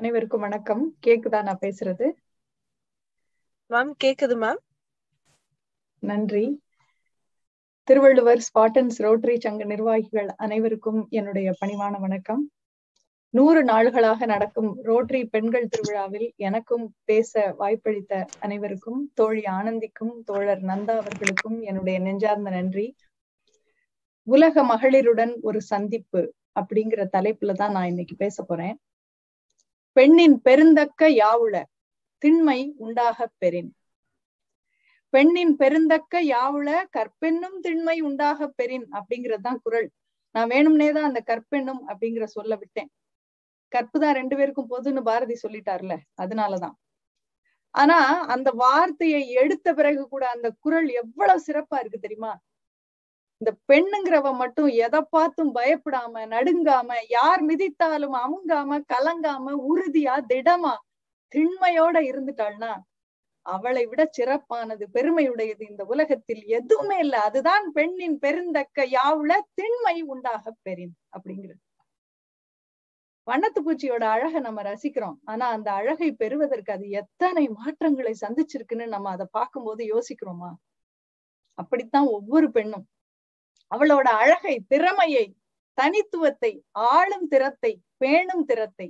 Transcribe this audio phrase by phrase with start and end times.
[0.00, 0.96] அனைவருக்கும் வணக்கம்.
[1.06, 2.06] கேக்குதா நான் பேசுறது?
[3.70, 4.60] மேம் கேக்குது மேம்
[6.02, 6.42] நன்றி.
[7.84, 12.42] திருவள்ளுவர் ஸ்பாட்டன்ஸ் ரோட்டரி சங்க நிர்வாகிகள் அனைவருக்கும் என்னுடைய பணிவான வணக்கம்.
[13.30, 21.60] நூறு நாள்களாக நடக்கும் ரோட்டரி பெண்கள் திருவிழாவில் எனக்கும் பேச வாய்ப்பளித்த அனைவருக்கும் தோழி ஆனந்திக்கும் தோழர் நந்தா அவர்களுக்கும்
[21.60, 22.96] என்னுடைய நெஞ்சார்ந்த நன்றி.
[24.22, 28.76] உலக மகளிருடன் ஒரு சந்திப்பு அப்படிங்கிற தலைப்புல தான் நான் இன்னைக்கு பேச போறேன்.
[29.96, 31.54] பெண்ணின் பெருந்தக்க யாவுள
[32.22, 33.70] திண்மை உண்டாகப் பெறின்.
[35.12, 39.88] பெண்ணின் பெருந்தக்க யாவுள கற்பெண்ணும் திண்மை உண்டாக பெறின் அப்படிங்கறதுதான் குரல்.
[40.34, 42.90] நான் வேணும்னே தான் அந்த கற்பெண்ணும் அப்படிங்கிற சொல்ல விட்டேன்.
[43.72, 46.76] கற்பு தான் ரெண்டு பேருக்கும் பொதுன்னு பாரதி சொல்லிட்டார்ல அதனாலதான்
[47.74, 52.32] ஆனா அந்த வார்த்தையை எடுத்த பிறகு கூட அந்த குரல் எவ்வளவு சிறப்பா இருக்கு தெரியுமா?
[53.40, 60.74] இந்த பெண்ணுங்கிறவ மட்டும் எதை பார்த்தும் பயப்படாம நடுங்காம யார் மிதித்தாலும் அமுங்காம கலங்காம உறுதியா திடமா
[61.32, 62.72] திண்மையோட இருந்துட்டாள்னா
[63.46, 67.18] அவளை விட சிறப்பானது பெருமையுடையது இந்த உலகத்தில் எதுவுமே இல்லை.
[67.20, 71.60] அதுதான் பெண்ணின் பெருந்தக்க யாவுல திண்மை உண்டாக பெறின் அப்படிங்கிறது.
[73.26, 75.16] வண்ணத்து பூச்சியோட அழகை நம்ம ரசிக்கிறோம்.
[75.24, 80.50] ஆனா அந்த அழகை பெறுவதற்கு அது எத்தனை மாற்றங்களை சந்திச்சிருக்குன்னு நம்ம அதை பார்க்கும்போது யோசிக்கிறோமா?
[81.58, 82.86] அப்படித்தான் ஒவ்வொரு பெண்ணும்
[83.70, 85.26] அவளோட அழகை திறமையை
[85.78, 88.88] தனித்துவத்தை ஆளும் திறத்தை பேணும் திறத்தை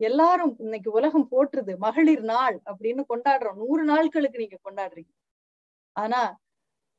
[0.00, 1.72] எல்லாரும் இன்னைக்கு உலகம் போற்றுது.
[1.78, 3.58] மகளிர் நாள் அப்படின்னு கொண்டாடுறோம்.
[3.62, 5.12] நூறு நாட்களுக்கு நீங்க கொண்டாடுறீங்க.
[5.96, 6.22] ஆனா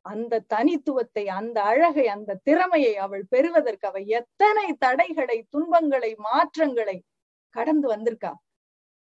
[0.05, 6.97] அந்த தனித்துவத்தை அந்த அழகை அந்த திறமையை அவள் பெறுவதற்கு அவள் எத்தனை தடைகளை துன்பங்களை மாற்றங்களை
[7.55, 8.33] கடந்து வந்திருக்கா?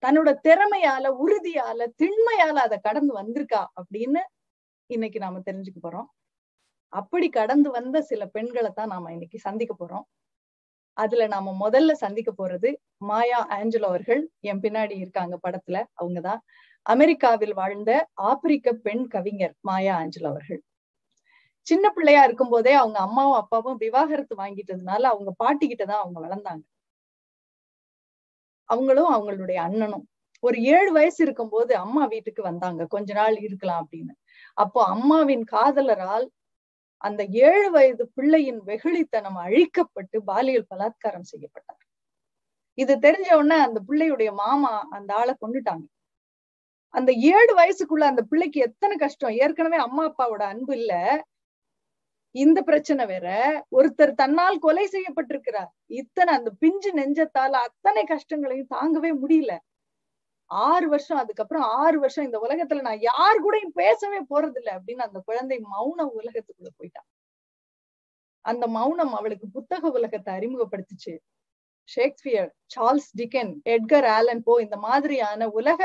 [0.04, 4.22] தன்னோட திறமையால உறுதியால திண்மையால அதை கடந்து வந்திருக்கா அப்படின்னு
[4.90, 6.10] இன்னைக்கு நாம தெரிஞ்சுக்க போறோம்.
[6.94, 10.06] அப்படி கடந்து வந்த சில பெண்களை தான் நாம இன்னைக்கு சந்திக்க போறோம்.
[10.98, 12.70] அதுல நாம முதல்ல சந்திக்க போறது
[13.04, 14.22] மாயா ஆஞ்சலோ அவர்கள்.
[14.44, 16.42] என் பின்னாடி இருக்காங்க படத்துல அவங்கதான்
[16.86, 17.92] அமெரிக்காவில் வாழ்ந்த
[18.28, 20.62] ஆப்பிரிக்க பெண் கவிஞர் மாயா ஆஞ்சலோ அவர்கள்.
[21.68, 26.64] சின்ன பிள்ளையா இருக்கும் போதே அவங்க அம்மாவும் அப்பாவும் விவாகரத்து வாங்கிட்டதுனால அவங்க பாட்டிக்கிட்ட தான் அவங்க வளர்ந்தாங்க.
[28.70, 30.06] அவங்களும் அவங்களுடைய அண்ணனும்.
[30.44, 32.82] ஒரு ஏழு வயசு இருக்கும்போது அம்மா வீட்டுக்கு வந்தாங்க.
[32.88, 34.14] கொஞ்ச நாள் இருக்கலாம் அப்படின்னு.
[34.58, 36.26] அப்போ அம்மாவின் காதலரால்
[36.98, 41.82] அந்த ஏழு வயது பிள்ளையின் வெகுளித்தனம் அழிக்கப்பட்டு பாலியல் பலாத்காரம் செய்யப்பட்டார்.
[42.74, 45.86] இது தெரிஞ்ச உடனே அந்த பிள்ளையுடைய மாமா அந்த ஆளை கொண்டுட்டாங்க.
[46.94, 49.32] அந்த ஏழு வயசுக்குள்ள அந்த பிள்ளைக்கு எத்தனை கஷ்டம்?
[49.32, 50.94] ஏற்கனவே அம்மா அப்பாவோட அன்பு இல்ல.
[52.36, 53.28] இந்த பிரச்சனை வேற.
[53.72, 55.70] ஒருத்தர் தன்னால் கொலை செய்யப்பட்டிருக்கிறார்.
[55.86, 59.54] இத்தனை அந்த பிஞ்சு நெஞ்சத்தால அத்தனை கஷ்டங்களையும் தாங்கவே முடியல.
[60.52, 65.20] ஆறு வருஷம் அதுக்கப்புறம் ஆறு வருஷம் இந்த உலகத்துல நான் யார் கூடயும் பேசவே போறது இல்லை அப்படின்னு அந்த
[65.20, 67.08] குழந்தை மௌன உலகத்துக்குள்ள போயிட்டான்
[68.46, 71.14] அந்த மௌனம் அவளுக்கு புத்தக உலகத்தை அறிமுகப்படுத்துச்சு.
[71.90, 75.82] ஷேக்ஸ்பியர் சார்ல்ஸ் டிக்கன் எட்கர் ஆலன் போ இந்த மாதிரியான உலக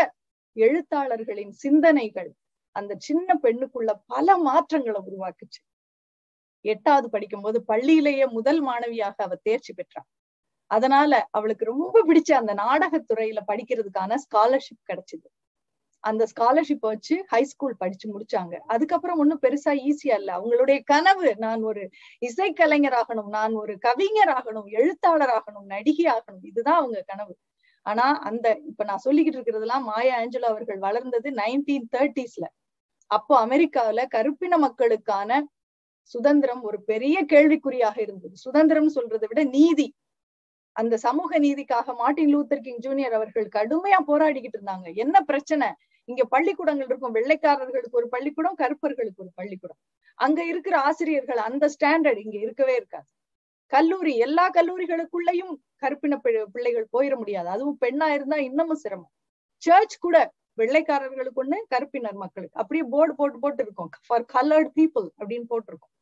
[0.57, 2.31] எழுத்தாளர்களின் சிந்தனைகள்
[2.77, 5.61] அந்த சின்ன பெண்ணுக்குள்ள பல மாற்றங்களை உருவாக்குச்சு.
[6.65, 10.09] எட்டாவது படிக்கும்போது பள்ளியிலேயே முதல் மாணவியாக அவ தேர்ச்சி பெற்றான்
[10.73, 15.27] அதனால அவளுக்கு ரொம்ப பிடிச்ச அந்த நாடகத்துறையில படிக்கிறதுக்கான ஸ்காலர்ஷிப் கிடைச்சது.
[16.05, 18.55] அந்த ஸ்காலர்ஷிப் வச்சு ஹை ஸ்கூல் படிச்சு முடிச்சாங்க.
[18.75, 20.31] அதுக்கப்புறம் ஒன்னும் பெருசா ஈஸியா இல்ல.
[20.39, 21.83] அவங்களுடைய கனவு நான் ஒரு
[22.23, 27.35] இசைக்கலைஞர் ஆகணும் நான் ஒரு கவிஞர் ஆகணும் எழுத்தாளர் ஆகணும் நடிகை ஆகணும் இதுதான் அவங்க கனவு.
[27.87, 32.47] ஆனா அந்த இப்ப நான் சொல்லிக்கிட்டு இருக்கிறதெல்லாம் மாயா ஆஞ்சலோ அவர்கள் வளர்ந்தது நைன்டீன் தேர்ட்டிஸ்ல
[33.11, 35.31] அப்போ அமெரிக்காவில கருப்பின மக்களுக்கான
[36.11, 38.35] சுதந்திரம் ஒரு பெரிய கேள்விக்குறியாக இருந்தது.
[38.45, 39.87] சுதந்திரம் சொல்றதை விட நீதி
[40.73, 44.95] அந்த சமூக நீதிக்காக மார்டின் லூத்தர் கிங் ஜூனியர் அவர்கள் கடுமையா போராடிக்கிட்டு இருந்தாங்க.
[44.95, 45.69] என்ன பிரச்சனை?
[46.05, 47.15] இங்க பள்ளிக்கூடங்கள் இருக்கும்.
[47.15, 49.81] வெள்ளைக்காரர்களுக்கு ஒரு பள்ளிக்கூடம் கருப்பர்களுக்கு ஒரு பள்ளிக்கூடம்.
[50.15, 53.07] அங்க இருக்கிற ஆசிரியர்கள் அந்த ஸ்டாண்டர்ட் இங்க இருக்கவே இருக்காது.
[53.73, 56.17] கல்லூரி எல்லா கல்லூரிகளுக்குள்ளயும் கருப்பின
[56.53, 57.49] பிள்ளைகள் போயிட முடியாது.
[57.49, 59.13] அதுவும் பெண்ணா இருந்தா இன்னமும் சிரமம்.
[59.63, 60.17] சர்ச் கூட
[60.61, 62.61] வெள்ளைக்காரர்களுக்கு ஒண்ணு கருப்பினர் மக்களுக்கு.
[62.61, 63.91] அப்படியே போர்டு போட்டு போட்டு இருக்கும்.
[64.07, 65.93] ஃபார் கலர்ட் பீப்புள் அப்படின்னு போட்டிருக்கோம்.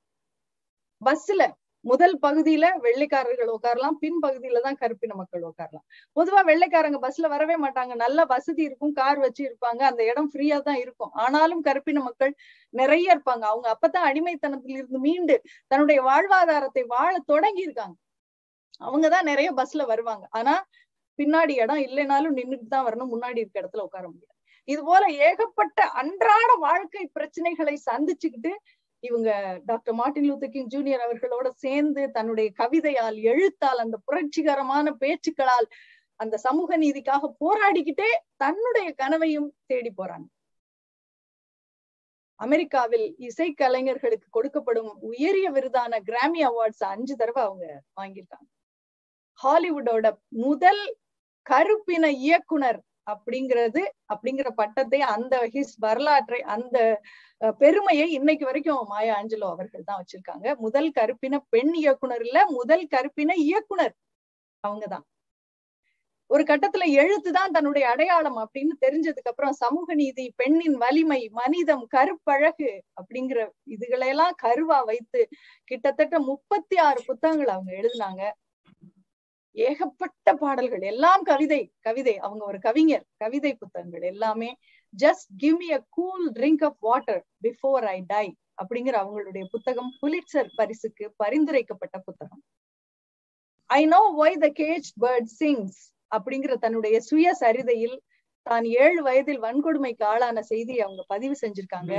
[1.03, 1.43] பஸ்ல
[1.85, 5.85] முதல் பகுதியில வெள்ளைக்காரர்கள் உட்காரலாம் பின் பகுதியில தான் கருப்பின மக்கள் உட்காரலாம்.
[6.17, 7.95] பொதுவா வெள்ளைக்காரங்க பஸ்ல வரவே மாட்டாங்க.
[7.95, 11.13] நல்ல வசதி இருக்கும் கார் வச்சு இருப்பாங்க அந்த இடம் ஃப்ரீயா தான் இருக்கும்.
[11.25, 12.33] ஆனாலும் கருப்பின மக்கள்
[12.75, 13.45] நிறைய இருப்பாங்க.
[13.53, 15.37] அவங்க அப்பதான் அடிமைத்தனத்தில் இருந்து மீண்டு
[15.71, 17.97] தன்னுடைய வாழ்வாதாரத்தை வாழ தொடங்கி இருக்காங்க
[18.81, 20.25] அவங்கதான் நிறைய பஸ்ல வருவாங்க.
[20.31, 20.55] ஆனா
[21.19, 23.13] பின்னாடி இடம் இல்லைனாலும் நின்றுட்டு தான் வரணும்.
[23.15, 24.37] முன்னாடி இருக்க இடத்துல உட்கார முடியாது.
[24.69, 28.53] இது போல ஏகப்பட்ட அன்றாட வாழ்க்கை பிரச்சனைகளை சந்திச்சுக்கிட்டு
[29.01, 29.31] இவங்க
[29.65, 35.69] doctor Martin Luther king junior அவர்களோட சேர்ந்து தன்னுடைய கவிதையால் எழுத்தால் அந்த புரட்சிகரமான பேச்சுக்களால்
[36.21, 40.27] அந்த சமூக நீதிக்காக போராடிக்கிட்டே தன்னுடைய கனவையும் தேடி போறாங்க.
[42.41, 47.67] அமெரிக்காவில் இசை கலைஞர்களுக்கு கொடுக்கப்படும் உயரிய விருதான கிராமி அவார்ட்ஸ் அஞ்சு தடவை அவங்க
[48.01, 48.49] வாங்கியிருக்காங்க.
[49.41, 50.83] ஹாலிவுட்டோட முதல்
[51.47, 52.81] கருப்பின இயக்குனர்
[53.13, 56.79] அப்படிங்கிறது அப்படிங்கிற பட்டத்தை அந்த ஹிஸ் வரலாற்றை அந்த
[57.59, 60.47] பெருமையை இன்னைக்கு வரைக்கும் மாயா ஆஞ்சலோ அவர்கள் தான் வச்சிருக்காங்க.
[60.57, 63.95] முதல் கருப்பின பெண் இயக்குனர் இல்ல முதல் கருப்பின இயக்குனர்
[64.65, 65.07] அவங்கதான்.
[66.31, 72.71] ஒரு கட்டத்துல எழுத்துதான் தன்னுடைய அடையாளம் அப்படின்னு தெரிஞ்சதுக்கு அப்புறம் சமூக நீதி பெண்ணின் வலிமை மனிதம் கருப்பழகு
[73.01, 73.41] அப்படிங்கிற
[73.71, 75.23] இதுகளையெல்லாம் கருவா வைத்து
[75.65, 78.23] கிட்டத்தட்ட முப்பத்தி ஆறு புத்தகங்கள் அவங்க எழுதினாங்க.
[79.57, 82.15] ஏகப்பட்ட பாடல்கள் எல்லாம் கவிதை கவிதை.
[82.19, 84.51] அவங்க ஒரு கவிஞர் கவிதை புத்தகங்கள் எல்லாமே.
[84.95, 88.27] Just give me a cool drink of water before I tie
[88.63, 92.43] அப்படிங்கிற அவங்களுடைய புத்தகம் புலிட்சர் பரிசுக்கு பரிந்துரைக்கப்பட்ட புத்தகம்.
[93.71, 95.81] I know Y the gauge bird Singh
[96.13, 97.99] அப்படிங்கிற தன்னுடைய சுய சரிதையில்
[98.47, 101.95] தான் ஏழு வயதில் வன்கொடுமைக்கு ஆளான செய்தியை அவங்க பதிவு செஞ்சிருக்காங்க.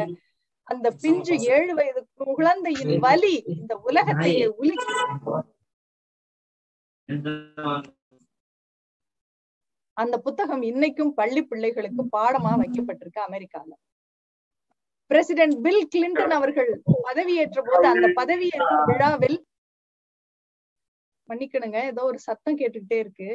[0.68, 2.02] அந்த பிஞ்சு ஏழு வயது
[2.32, 4.94] குழந்தையின் வலி இந்த உலகத்தையே உலுக்கி.
[9.98, 13.72] அந்த புத்தகம் இன்னைக்கும் பள்ளி பிள்ளைகளுக்கு பாடமா வைக்கப்பட்டிருக்கு அமெரிக்கால.
[15.12, 16.70] பிரசிடென்ட் பில் கிளின்டன் அவர்கள்
[17.08, 19.40] பதவியேற்ற போது அந்த பதவியேற்பு விழாவில்
[21.30, 23.30] மன்னிக்கணுங்க ஏதோ ஒரு சத்தம் கேட்டுக்கிட்டே இருக்கு.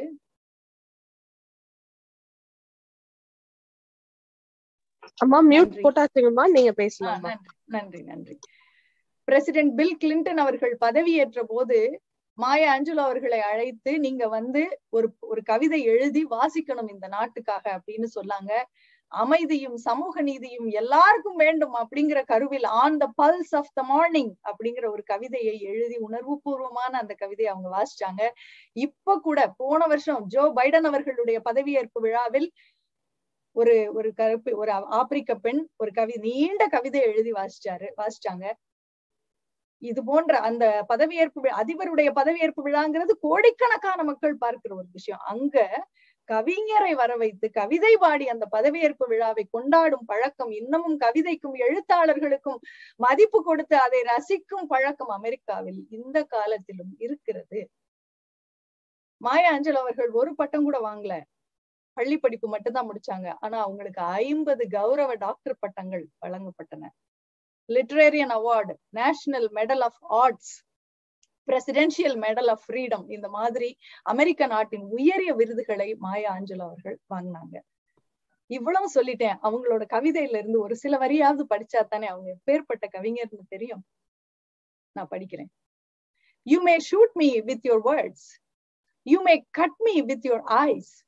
[5.23, 8.35] அம்மா மியூட் போட்டாச்சுங்கம்மா நீங்க பேசலாம் நன்றி நன்றி நன்றி.
[9.27, 11.77] பிரசிடென்ட் பில் கிளின்டன் அவர்கள் பதவியேற்ற போது
[12.37, 18.51] மாயா அஞ்சலோ அவர்களை அழைத்து நீங்க வந்து ஒரு ஒரு கவிதை எழுதி வாசிக்கணும் இந்த நாட்டுக்காக அப்படின்னு சொன்னாங்க.
[19.11, 25.03] அமைதியும் சமூக நீதியும் எல்லாருக்கும் வேண்டும் அப்படிங்கிற கருவில் on the pulse of the morning அப்படிங்கிற ஒரு
[25.05, 28.21] கவிதையை எழுதி உணர்வு பூர்வமான அந்த கவிதையை அவங்க வாசிச்சாங்க.
[28.77, 32.49] இப்ப கூட போன வருஷம் ஜோ பைடன் அவர்களுடைய பதவியேற்பு விழாவில்
[33.55, 38.45] ஒரு ஒரு கருப்பு ஒரு ஆப்பிரிக்க பெண் ஒரு கவி நீண்ட கவிதை எழுதி வாசிச்சாரு வாசிச்சாங்க.
[39.81, 45.23] இது போன்ற அந்த பதவியேற்பு அதிபருடைய பதவியேற்பு விழாங்கிறது கோடிக்கணக்கான மக்கள் பார்க்கிற ஒரு விஷயம்.
[45.25, 45.57] அங்க
[46.29, 52.59] கவிஞரை வர வைத்து கவிதை பாடி அந்த பதவியேற்பு விழாவை கொண்டாடும் பழக்கம் இன்னமும் கவிதைக்கும் எழுத்தாளர்களுக்கும்
[52.99, 57.61] மதிப்பு கொடுத்து அதை ரசிக்கும் பழக்கம் அமெரிக்காவில் இந்த காலத்திலும் இருக்கிறது.
[59.21, 61.13] மாயா அஞ்சல் அவர்கள் ஒரு பட்டம் கூட வாங்கல.
[61.97, 63.27] பள்ளி படிப்பு மட்டும்தான் முடிச்சாங்க.
[63.39, 66.83] ஆனா அவங்களுக்கு ஐம்பது கௌரவ டாக்டர் பட்டங்கள் வழங்கப்பட்டன.
[67.69, 70.53] லிட்ரேரியன் award national medal of arts
[71.47, 77.55] presidential medal of freedom இந்த மாதிரி அமெரிக்க நாட்டின் உயரிய விருதுகளை மாயா ஆஞ்சல் அவர்கள் வாங்கினாங்க.
[78.49, 79.37] இவ்வளவு சொல்லிட்டேன்.
[79.43, 83.85] அவங்களோட கவிதையில இருந்து ஒரு சில வரியாவது படிச்சா தானே அவங்க பேர்பட்ட கவிஞர்னு தெரியும்.
[84.91, 85.49] நான் படிக்கிறேன்.
[86.43, 88.27] You may shoot me with your words
[89.05, 91.05] you may cut me with your ice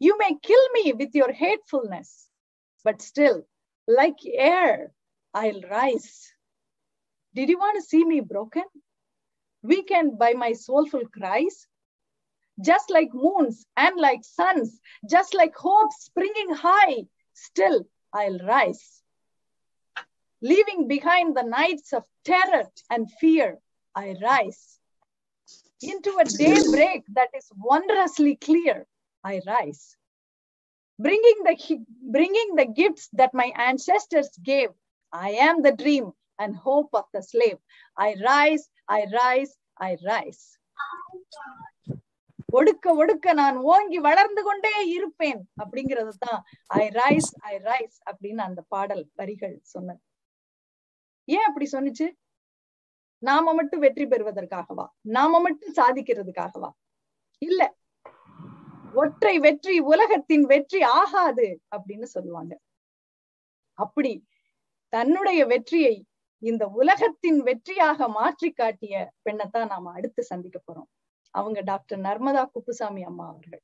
[0.00, 2.14] you may kill me with your ஹேட்ஃபுல்னஸ்
[2.82, 3.40] but still
[3.88, 4.94] like air
[5.32, 6.32] I'll rise.
[7.34, 8.64] Did you want to see me broken?
[9.62, 11.66] Weakened by my soulful cries?
[12.60, 19.02] Just like moons and like suns, just like hope springing high, still I'll rise.
[20.42, 23.58] Leaving behind the nights of terror and fear,
[23.94, 24.78] I rise.
[25.82, 28.86] Into a daybreak that is wondrously clear,
[29.22, 29.96] I rise.
[30.98, 34.70] Bringing the, bringing the gifts that my ancestors gave,
[35.12, 37.58] I am the dream and hope of the slave.
[37.92, 40.58] I rise, I rise, I rise.
[42.52, 48.62] ஒடுக்க ஒடுக்க நான் ஓங்கி வளர்ந்து கொண்டே இருப்பேன் அப்படிங்கிறது தான் ஐ rice ஐ rice அப்படின்னு அந்த
[48.62, 50.00] பாடல் வரிகள் சொன்னது.
[51.24, 52.12] ஏன் அப்படி சொன்னுச்சு?
[53.18, 54.86] நாம மட்டும் வெற்றி பெறுவதற்காகவா?
[55.00, 56.70] நாம மட்டும் சாதிக்கிறதுக்காகவா?
[57.38, 57.74] இல்ல.
[58.94, 62.60] ஒற்றை வெற்றி உலகத்தின் வெற்றி ஆகாது அப்படின்னு சொல்லுவாங்க.
[63.72, 64.26] அப்படி
[64.92, 65.96] தன்னுடைய வெற்றியை
[66.42, 68.94] இந்த உலகத்தின் வெற்றியாக மாற்றி காட்டிய
[69.24, 70.88] பெண்ணைத்தான் நாம அடுத்து சந்திக்க போறோம்.
[71.34, 73.62] அவங்க டாக்டர் நர்மதா குப்புசாமி அம்மா அவர்கள்.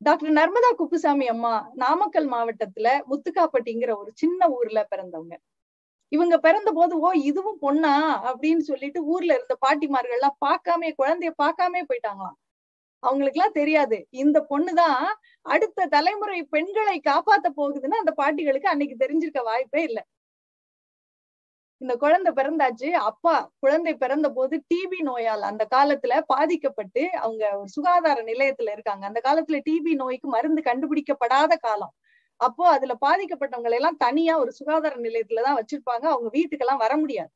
[0.00, 5.34] டாக்டர் நர்மதா குப்புசாமி அம்மா நாமக்கல் மாவட்டத்துல முத்துக்காப்பட்டிங்கிற ஒரு சின்ன ஊர்ல பிறந்தவங்க.
[6.12, 7.94] இவங்க பிறந்த போது ஓ இதுவும் பொண்ணா?
[8.30, 12.38] அப்படின்னு சொல்லிட்டு ஊர்ல இருந்த பாட்டிமார்கள் எல்லாம் பார்க்காம குழந்தைய பார்க்காம போயிட்டாங்களாம்.
[13.02, 14.06] அவங்களுக்கு எல்லாம் தெரியாது.
[14.10, 15.04] இந்த பொண்ணுதான்
[15.42, 20.02] அடுத்த தலைமுறை பெண்களை காப்பாத்த போகுதுன்னு அந்த பாட்டிகளுக்கு அன்னைக்கு தெரிஞ்சிருக்க வாய்ப்பே இல்லை.
[21.80, 22.90] இந்த குழந்தை பிறந்தாச்சு.
[22.90, 29.06] அப்பா குழந்தை பிறந்த போது டிபி நோயால் அந்த காலத்துல பாதிக்கப்பட்டு அவங்க ஒரு சுகாதார நிலையத்துல இருக்காங்க.
[29.06, 31.94] அந்த காலத்துல டிபி நோய்க்கு மருந்து கண்டுபிடிக்கப்படாத காலம்.
[32.40, 36.06] அப்போ அதுல பாதிக்கப்பட்டவங்களை எல்லாம் தனியா ஒரு சுகாதார நிலையத்துலதான் வச்சிருப்பாங்க.
[36.06, 37.30] அவங்க வீட்டுக்கெல்லாம் வர முடியாது.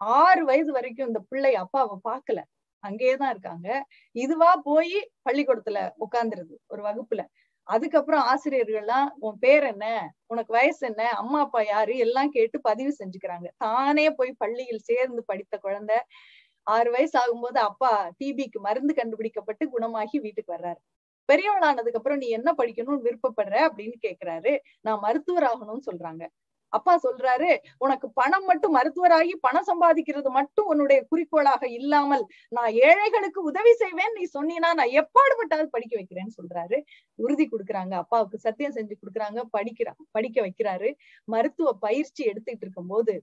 [0.00, 2.40] ஆறு வயது வரைக்கும் இந்த பிள்ளை அப்பாவை பார்க்கல.
[2.88, 3.68] அங்கேயேதான் இருக்காங்க.
[4.12, 7.22] இதுவா போய் பள்ளிக்கூடத்துல உட்கார்ந்துருது ஒரு வகுப்புல.
[7.62, 9.86] அதுக்கப்புறம் ஆசிரியர்கள்லாம் உன் பேர் என்ன?
[10.26, 11.08] உனக்கு வயசு என்ன?
[11.08, 11.96] அம்மா அப்பா யாரு?
[11.96, 13.48] எல்லாம் கேட்டு பதிவு செஞ்சுக்கிறாங்க.
[13.56, 15.96] தானே போய் பள்ளியில் சேர்ந்து படித்த குழந்தை
[16.62, 20.80] ஆறு வயசு ஆகும்போது அப்பா டிபிக்கு மருந்து கண்டுபிடிக்கப்பட்டு குணமாகி வீட்டுக்கு வர்றாரு.
[21.28, 23.56] பெரியவளானதுக்கு அப்புறம் நீ என்ன படிக்கணும்னு விருப்பப்படுற?
[23.68, 24.58] அப்படின்னு கேக்குறாரு.
[24.80, 26.24] நான் மருத்துவர் ஆகணும்னு சொல்றாங்க.
[26.72, 33.72] அப்பா சொல்றாரு உனக்கு பணம் மட்டும் மருத்துவராகி பணம் சம்பாதிக்கிறது மட்டும் உன்னுடைய குறிக்கோளாக இல்லாமல் நான் ஏழைகளுக்கு உதவி
[33.74, 34.14] செய்வேன்.
[34.18, 36.78] நீ சொன்னீனா நான் எப்பாடுபட்டாவது படிக்க வைக்கிறேன்னு சொல்றாரு.
[37.18, 37.94] உறுதி கொடுக்குறாங்க.
[38.02, 39.40] அப்பாவுக்கு சத்தியம் செஞ்சு கொடுக்குறாங்க.
[39.58, 40.90] படிக்கிறா படிக்க வைக்கிறாரு.
[41.28, 43.14] மருத்துவ பயிற்சி எடுத்துட்டு இருக்கும் போது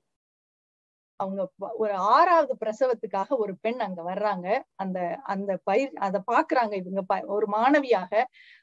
[1.19, 1.41] அவங்க
[1.83, 4.47] ஒரு ஆறாவது பிரசவத்துக்காக ஒரு பெண் அங்க வர்றாங்க.
[4.75, 7.01] அந்த அந்த பயிர் அதை பாக்குறாங்க இவங்க
[7.37, 8.11] ஒரு மாணவியாக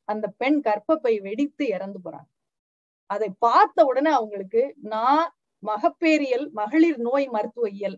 [0.09, 2.29] அந்த பெண் கற்பப்பை வெடித்து இறந்து போறாங்க.
[3.11, 4.63] அதை பார்த்த உடனே அவங்களுக்கு
[4.95, 5.25] நான்
[5.63, 7.97] மகப்பேரியல் மகளிர் நோய் மருத்துவவியல்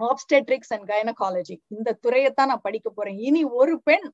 [0.00, 3.18] ஆப்ஸ்டெட்ரிக்ஸ் அண்ட் கைனகாலஜி இந்த துறையத்தான் நான் படிக்க போறேன்.
[3.18, 4.06] இனி ஒரு பெண்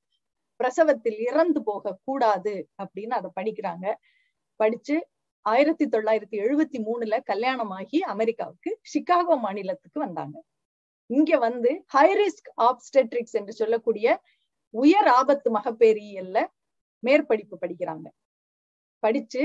[0.60, 3.86] பிரசவத்தில் இறந்து போக கூடாது அப்படின்னு அதை படிக்கிறாங்க.
[4.60, 4.96] படிச்சு
[5.46, 10.36] ஆயிரத்தி தொள்ளாயிரத்தி எழுபத்தி மூணுல கல்யாணமாகி அமெரிக்காவுக்கு சிகாகோ மாநிலத்துக்கு வந்தாங்க.
[11.10, 14.08] இங்க வந்து ஹை ரிஸ்க் ஆப்ஸ்டெட்ரிக்ஸ் என்று சொல்லக்கூடிய
[14.74, 16.38] உயர் ஆபத்து மகப்பேரியல்ல
[17.02, 18.06] மேற்படிப்பு படிக்கிறாங்க.
[19.02, 19.42] படிச்சு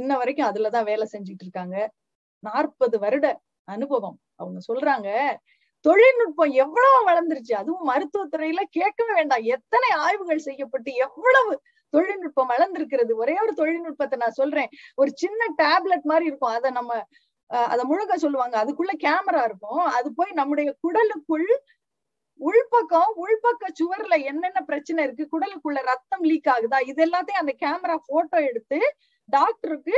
[0.00, 1.76] இன்ன வரைக்கும் அதுலதான் வேலை செஞ்சுட்டு இருக்காங்க
[2.42, 3.26] நாற்பது வருட
[3.68, 4.16] அனுபவம்.
[4.40, 5.08] அவங்க சொல்றாங்க
[5.84, 7.52] தொழில்நுட்பம் எவ்வளவு வளர்ந்துருச்சு.
[7.52, 9.44] அதுவும் மருத்துவத்துறையில கேட்கவே வேண்டாம்.
[9.56, 11.52] எத்தனை ஆய்வுகள் செய்யப்பட்டு எவ்வளவு
[11.92, 13.12] தொழில்நுட்பம் வளர்ந்திருக்கிறது.
[13.22, 14.70] ஒரே ஒரு தொழில்நுட்பத்தை நான் சொல்றேன்.
[14.94, 16.54] ஒரு சின்ன டேப்லெட் மாதிரி இருக்கும்.
[16.58, 16.92] அதை நம்ம
[17.50, 18.54] அதை முழுக்க சொல்லுவாங்க.
[18.62, 19.82] அதுக்குள்ள கேமரா இருக்கும்.
[19.96, 21.48] அது போய் நம்முடைய குடலுக்குள்
[22.40, 28.38] உள்பக்கம் உள்பக்க சுவர்ல என்னென்ன பிரச்சனை இருக்கு குடலுக்குள்ள ரத்தம் லீக் ஆகுதா இது எல்லாத்தையும் அந்த கேமரா போட்டோ
[28.50, 28.78] எடுத்து
[29.28, 29.96] டாக்டருக்கு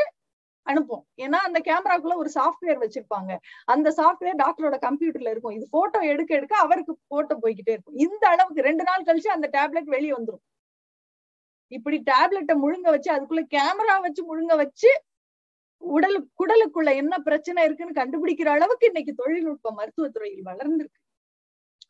[0.67, 1.05] அனுப்பும்.
[1.25, 3.33] ஏன்னா அந்த கேமராக்குள்ள ஒரு சாஃப்ட்வேர் வச்சிருப்பாங்க.
[3.75, 5.57] அந்த சாஃப்ட்வேர் டாக்டரோட கம்ப்யூட்டர்ல இருக்கும்.
[5.59, 7.99] இது போட்டோ எடுக்க எடுக்க அவருக்கு போட்டோ போய்கிட்டே இருக்கும்.
[8.07, 10.45] இந்த அளவுக்கு ரெண்டு நாள் கழிச்சு அந்த டேப்லெட் வெளியே வந்துடும்
[11.73, 14.91] இப்படி டேப்லெட்டை முழுங்க வச்சு அதுக்குள்ள கேமரா வச்சு முழுங்க வச்சு
[15.83, 21.01] உடலு குடலுக்குள்ள என்ன பிரச்சனை இருக்குன்னு கண்டுபிடிக்கிற அளவுக்கு இன்னைக்கு தொழில்நுட்ப மருத்துவத்துறையில் வளர்ந்திருக்கு.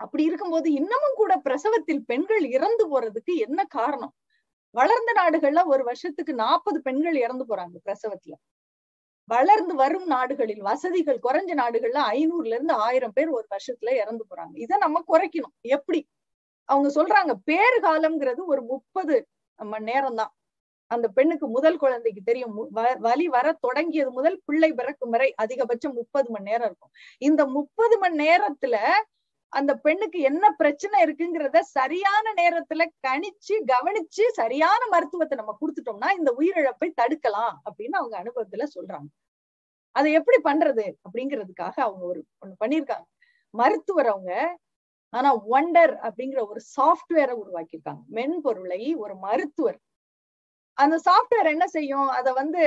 [0.05, 4.15] அப்படி இருக்கும்போது இன்னமும் கூட பிரசவத்தில் பெண்கள் இறந்து போறதுக்கு என்ன காரணம்?
[4.77, 8.35] வளர்ந்த நாடுகள்ல ஒரு வருஷத்துக்கு நாற்பது பெண்கள் இறந்து போறாங்க பிரசவத்துல.
[9.29, 14.55] வளர்ந்து வரும் நாடுகளில் வசதிகள் குறைஞ்ச நாடுகள்ல ஐநூறுல இருந்து ஆயிரம் பேர் ஒரு வருஷத்துல இறந்து போறாங்க.
[14.55, 15.55] இதை நம்ம குறைக்கணும்.
[15.69, 16.01] எப்படி?
[16.69, 19.17] அவங்க சொல்றாங்க பேறு காலம்ங்கிறது ஒரு முப்பது
[19.59, 20.33] மணி நேரம் தான்
[20.91, 22.55] அந்த பெண்ணுக்கு முதல் குழந்தைக்கு தெரியும்.
[23.07, 26.93] வலி வர தொடங்கியது முதல் பிள்ளை பிறக்கும் வரை அதிகபட்சம் முப்பது மணி நேரம் இருக்கும்.
[27.23, 28.77] இந்த முப்பது மணி நேரத்துல
[29.53, 36.89] அந்த பெண்ணுக்கு என்ன பிரச்சனை இருக்குங்கிறத சரியான நேரத்துல கணிச்சு கவனிச்சு சரியான மருத்துவத்தை நம்ம கொடுத்துட்டோம்னா இந்த உயிரிழப்பை
[37.03, 39.09] தடுக்கலாம் அப்படின்னு அவங்க அனுபவத்துல சொல்றாங்க.
[39.97, 43.07] அதை எப்படி பண்றது அப்படிங்கிறதுக்காக அவங்க ஒரு ஒண்ணு பண்ணிருக்காங்க
[43.55, 44.33] மருத்துவர் அவங்க
[45.13, 48.03] ஆனா ஒண்டர் அப்படிங்கிற ஒரு சாஃப்ட்வேரை உருவாக்கியிருக்காங்க.
[48.09, 49.79] மென்பொருளை ஒரு மருத்துவர்
[50.79, 52.09] அந்த சாஃப்ட்வேர் என்ன செய்யும்?
[52.17, 52.63] அத வந்து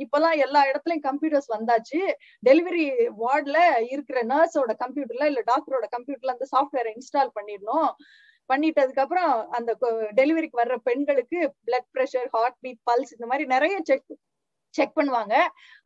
[0.00, 2.00] இப்பெல்லாம் எல்லா இடத்துலயும் கம்ப்யூட்டர்ஸ் வந்தாச்சு.
[2.42, 2.84] டெலிவரி
[3.22, 3.58] வார்டுல
[3.94, 7.90] இருக்கிற நர்ஸோட கம்ப்யூட்டர்ல இல்ல டாக்டரோட கம்ப்யூட்டர்ல அந்த சாஃப்ட்வேரை இன்ஸ்டால் பண்ணிடணும்.
[8.50, 9.70] பண்ணிட்டதுக்கு அப்புறம் அந்த
[10.20, 14.06] டெலிவரிக்கு வர்ற பெண்களுக்கு blood pressure heart beat pulse இந்த மாதிரி நிறைய செக்
[14.74, 15.34] செக் பண்ணுவாங்க.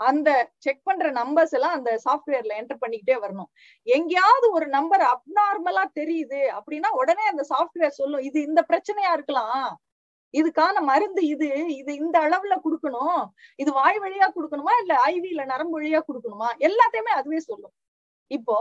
[0.00, 3.50] அந்த செக் பண்ற நம்பர்ஸ் எல்லாம் அந்த சாஃப்ட்வேர்ல என்டர் பண்ணிக்கிட்டே வரணும்.
[3.86, 9.68] எங்கேயாவது ஒரு நம்பர் அப்நார்மலா தெரியுது அப்படின்னா உடனே அந்த சாஃப்ட்வேர் சொல்லும் இது இந்த பிரச்சனையா இருக்கலாம்.
[10.34, 11.46] இதுக்கான மருந்து இது
[11.76, 13.22] இது இந்த அளவுல கொடுக்கணும்.
[13.56, 14.74] இது வாய் வழியா கொடுக்கணுமா?
[14.82, 16.48] இல்ல ஐவி இல்ல நரம்பு வழியா கொடுக்கணுமா?
[16.68, 17.74] எல்லாத்தையுமே அதுவே சொல்லும்.
[18.30, 18.56] இப்போ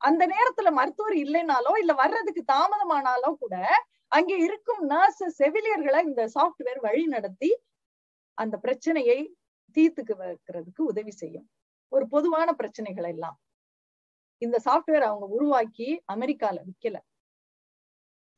[0.00, 3.54] அந்த நேரத்துல மருத்துவர் இல்லைனாலோ இல்ல வர்றதுக்கு தாமதமானாலோ கூட
[4.12, 7.50] அங்க இருக்கும் நர்ஸ் செவிலியர்களை இந்த சாஃப்ட்வேர் வழி நடத்தி
[8.38, 9.18] அந்த பிரச்சனையை
[9.76, 11.46] தீர்த்துக்கு வைக்கிறதுக்கு உதவி செய்யும்.
[11.92, 13.36] ஒரு பொதுவான பிரச்சனைகள் எல்லாம்.
[14.42, 16.96] இந்த சாஃப்ட்வேர் அவங்க உருவாக்கி அமெரிக்கால விக்கல.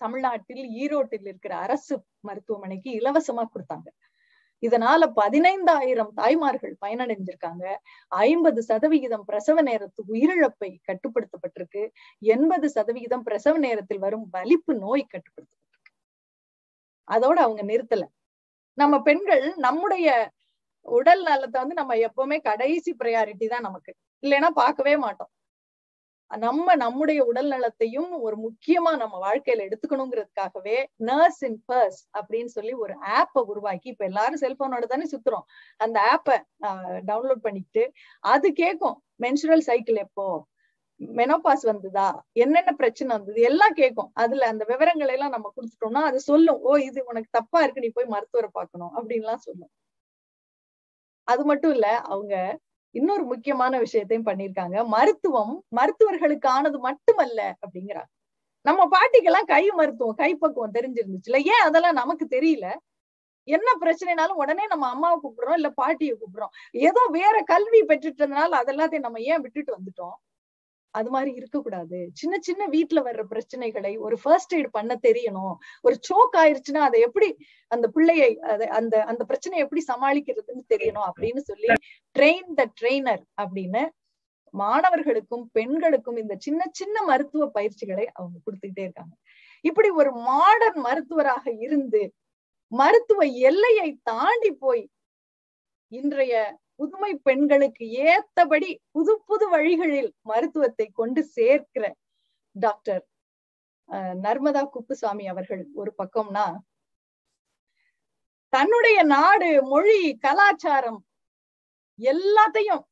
[0.00, 3.88] தமிழ்நாட்டில் ஈரோட்டில் இருக்கிற அரசு மருத்துவமனைக்கு இலவசமா கொடுத்தாங்க.
[4.62, 7.64] இதனால பதினைந்தாயிரம் தாய்மார்கள் பயனடைஞ்சிருக்காங்க.
[8.08, 11.82] ஐம்பது சதவிகிதம் பிரசவ நேரத்து உயிரிழப்பை கட்டுப்படுத்தப்பட்டிருக்கு.
[12.22, 15.92] எண்பது சதவிகிதம் பிரசவ நேரத்தில் வரும் வலிப்பு நோய் கட்டுப்படுத்தப்பட்டிருக்கு.
[17.08, 18.04] அதோட அவங்க நிறுத்தல.
[18.78, 20.08] நம்ம பெண்கள் நம்முடைய
[20.88, 23.92] உடல் நலத்தை வந்து நம்ம எப்பவுமே கடைசி ப்ரையாரிட்டி தான் நமக்கு.
[24.22, 25.30] இல்லைன்னா பார்க்கவே மாட்டோம்.
[26.30, 30.76] நம்ம நம்முடைய உடல் நலத்தையும் ஒரு முக்கியமா நம்ம வாழ்க்கையில எடுத்துக்கணுங்கிறதுக்காகவே
[31.08, 35.46] நர்ஸ் இன் பர்ஸ் அப்படின்னு சொல்லி ஒரு ஆப்பை உருவாக்கி இப்ப எல்லாரும் செல்போனோட தானே சுத்துறோம்.
[35.80, 36.36] அந்த ஆப்பை
[37.10, 37.84] டவுன்லோட் பண்ணிட்டு
[38.24, 40.26] அது கேட்கும் மென்சுரல் சைக்கிள் எப்போ?
[41.00, 42.08] மெனோபாஸ் வந்ததா?
[42.42, 43.40] என்னென்ன பிரச்சனை வந்தது?
[43.50, 46.60] எல்லாம் கேட்கும் அதுல அந்த விவரங்களை எல்லாம் நம்ம கொடுத்துட்டோம்னா அது சொல்லும்.
[46.68, 49.72] ஓ இது உனக்கு தப்பா இருக்கு நீ போய் மருத்துவரை பார்க்கணும் அப்படின்லாம் சொல்லும்.
[51.28, 52.34] அது மட்டும் இல்ல அவங்க
[52.94, 58.10] இன்னொரு முக்கியமான விஷயத்தையும் பண்ணிருக்காங்க மருத்துவம் மருத்துவர்களுக்கானது மட்டுமல்ல அப்படிங்கிறாங்க.
[58.64, 62.66] நம்ம பாட்டிக்கெல்லாம் கை மருத்துவம் கைப்பக்குவம் தெரிஞ்சிருந்துச்சுல ஏன் அதெல்லாம் நமக்கு தெரியல?
[63.48, 66.54] என்ன பிரச்சனைனாலும் உடனே நம்ம அம்மாவை கூப்பிடுறோம் இல்ல பாட்டியை கூப்பிடுறோம்.
[66.86, 70.16] ஏதோ வேற கல்வி பெற்றுட்டதுனால அதெல்லாத்தையும் நம்ம ஏன் விட்டுட்டு வந்துட்டோம்?
[70.98, 71.98] அது மாதிரி இருக்கக்கூடாது.
[72.20, 75.54] சின்ன சின்ன வீட்டுல வர்ற பிரச்சனைகளை ஒரு ஃபர்ஸ்ட் எய்ட் பண்ண தெரியணும்.
[75.86, 77.28] ஒரு சோக் ஆயிருச்சுன்னா அதை எப்படி
[77.70, 78.30] அந்த பிள்ளையை
[78.78, 81.70] அந்த அந்த பிரச்சனையை எப்படி சமாளிக்கிறதுன்னு தெரியணும் அப்படின்னு சொல்லி
[82.18, 83.84] ட்ரெயின் த ட்ரெய்னர் அப்படின்னு
[84.54, 89.14] மாணவர்களுக்கும் பெண்களுக்கும் இந்த சின்ன சின்ன மருத்துவ பயிற்சிகளை அவங்க கொடுத்துக்கிட்டே இருக்காங்க.
[89.64, 92.02] இப்படி ஒரு மாடர்ன் மருத்துவராக இருந்து
[92.72, 94.84] மருத்துவ எல்லையை தாண்டி போய்
[95.92, 96.34] இன்றைய
[96.80, 101.84] புதுமை பெண்களுக்கு ஏத்தபடி புது புது வழிகளில் மருத்துவத்தை கொண்டு சேர்க்கிற
[102.56, 103.04] டாக்டர்
[104.24, 106.46] நர்மதா குப்புசாமி அவர்கள் ஒரு பக்கம்னா
[108.52, 111.00] தன்னுடைய நாடு மொழி கலாச்சாரம்
[111.98, 112.84] எல்லாத்தையும்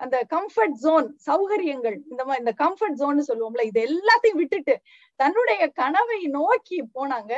[0.00, 4.74] அந்த கம்ஃபர்ட் ஜோன் சௌகரியங்கள் இந்த மாதிரி இந்த கம்ஃபர்ட் ஜோன் சொல்லுவோம்ல இது எல்லாத்தையும் விட்டுட்டு
[5.20, 7.32] தன்னுடைய கனவை நோக்கி போனாங்க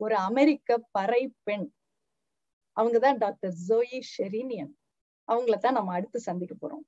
[0.00, 1.66] ஒரு அமெரிக்க பறை பெண்.
[2.76, 4.72] அவங்கதான் டாக்டர் ஜோயி ஷெரீனியன்.
[5.28, 6.84] அவங்கள தான் நம்ம அடுத்து சந்திக்க போறோம்.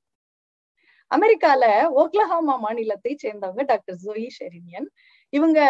[1.10, 1.64] அமெரிக்கால
[2.02, 4.88] ஓக்லஹாமா மாநிலத்தை சேர்ந்தவங்க டாக்டர் ஜோயி ஷெரினியன்.
[5.32, 5.60] இவங்க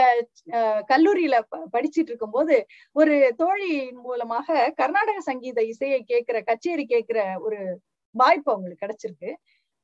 [0.93, 1.37] கல்லூரியில
[1.75, 2.57] படிச்சிட்டு இருக்கும் போது
[2.97, 4.49] ஒரு தோழியின் மூலமாக
[4.81, 7.61] கர்நாடக சங்கீத இசையை கேட்கிற கச்சேரி கேட்கிற ஒரு
[8.15, 9.31] வாய்ப்பு அவங்களுக்கு கிடைச்சிருக்கு.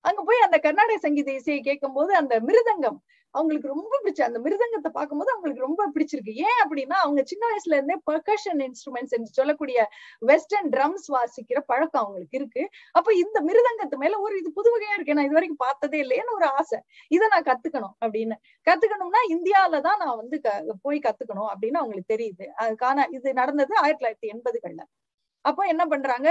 [0.04, 2.98] அங்க போய் அந்த கர்நாடக சங்கீத இசையை கேட்கும் போது அந்த மிருதங்கம்
[3.34, 6.32] அவங்களுக்கு ரொம்ப பிடிச்ச அந்த மிருதங்கத்தை பார்க்கும்போது அவங்களுக்கு ரொம்ப பிடிச்சிருக்கு.
[6.46, 9.78] ஏன் அப்படின்னா அவங்க சின்ன வயசுல இருந்தே பர்கஷன் இன்ஸ்ட்ருமெண்ட்ஸ் என்று சொல்லக்கூடிய
[10.30, 12.62] வெஸ்டர்ன் ட்ரம்ஸ் வாசிக்கிற பழக்கம் அவங்களுக்கு இருக்கு.
[12.98, 15.16] அப்ப இந்த மிருதங்கத்து மேல ஒரு இது புது வகையா இருக்கு.
[15.18, 16.80] நான் இது வரைக்கும் பார்த்ததே இல்லையேன்னு ஒரு ஆசை.
[17.16, 18.38] இதை நான் கத்துக்கணும் அப்படின்னு.
[18.66, 20.38] கத்துக்கணும்னா இந்தியாவில தான் நான் வந்து
[20.86, 22.46] போய் கத்துக்கணும் அப்படின்னு அவங்களுக்கு தெரியுது.
[22.64, 24.82] அதுக்கான இது நடந்தது ஆயிரத்தி தொள்ளாயிரத்தி எண்பதுகள்ல.
[25.44, 26.28] அப்போ என்ன பண்றாங்க?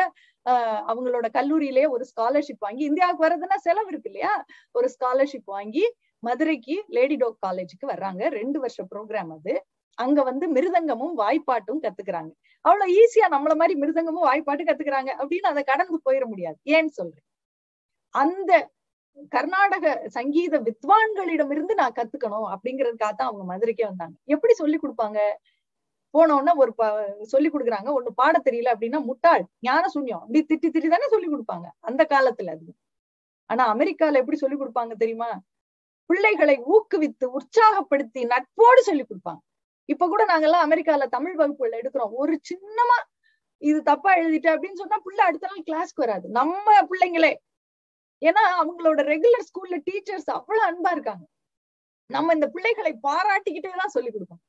[0.91, 4.33] அவங்களோட கல்லூரியிலேயே ஒரு ஸ்காலர்ஷிப் வாங்கி இந்தியாவுக்கு வர்றதுன்னா செலவு இருக்கு இல்லையா?
[4.75, 5.83] ஒரு ஸ்காலர்ஷிப் வாங்கி
[6.23, 8.21] மதுரைக்கு லேடி டாக் காலேஜுக்கு வர்றாங்க.
[8.39, 9.53] ரெண்டு வருஷம் ப்ரோக்ராம் அது.
[9.97, 12.31] அங்க வந்து மிருதங்கமும் வாய்ப்பாட்டும் கத்துக்கிறாங்க.
[12.65, 16.57] அவ்வளவு ஈஸியா நம்மள மாதிரி மிருதங்கமும் வாய்ப்பாட்டும் கத்துக்கிறாங்க அப்படின்னு அதை கடந்து போயிட முடியாது.
[16.75, 17.25] ஏன்னு சொல்றேன்.
[18.15, 18.51] அந்த
[19.35, 19.85] கர்நாடக
[20.17, 24.15] சங்கீத வித்வான்களிடம் இருந்து நான் கத்துக்கணும் அப்படிங்கிறதுக்காக தான் அவங்க மதுரைக்கே வந்தாங்க.
[24.35, 25.19] எப்படி சொல்லி கொடுப்பாங்க?
[26.13, 26.71] போனோடனே ஒரு
[27.33, 27.89] சொல்லி கொடுக்குறாங்க.
[27.97, 30.21] ஒண்ணு பாட தெரியல அப்படின்னா முட்டாள் ஞான சூன்யம்.
[30.23, 31.67] அப்படி திட்டி திட்டி தானே சொல்லி கொடுப்பாங்க.
[31.89, 32.73] அந்த காலத்துல அது.
[33.49, 35.29] ஆனா அமெரிக்கால எப்படி சொல்லி கொடுப்பாங்க தெரியுமா?
[36.09, 39.41] பிள்ளைகளை ஊக்குவித்து உற்சாகப்படுத்தி நட்போடு சொல்லி கொடுப்பாங்க.
[39.89, 42.13] இப்ப கூட நாங்கெல்லாம் அமெரிக்கால தமிழ் வகுப்புகள் எடுக்கிறோம்.
[42.21, 42.97] ஒரு சின்னமா
[43.61, 46.25] இது தப்பா எழுதிட்டு அப்படின்னு சொன்னா பிள்ளை அடுத்த நாள் கிளாஸ்க்கு வராது.
[46.39, 47.31] நம்ம பிள்ளைங்களே.
[48.21, 51.23] ஏன்னா அவங்களோட ரெகுலர் ஸ்கூல்ல டீச்சர்ஸ் அவ்வளவு அன்பா இருக்காங்க.
[52.09, 54.41] நம்ம இந்த பிள்ளைகளை பாராட்டிக்கிட்டே தான் சொல்லி கொடுப்போம்.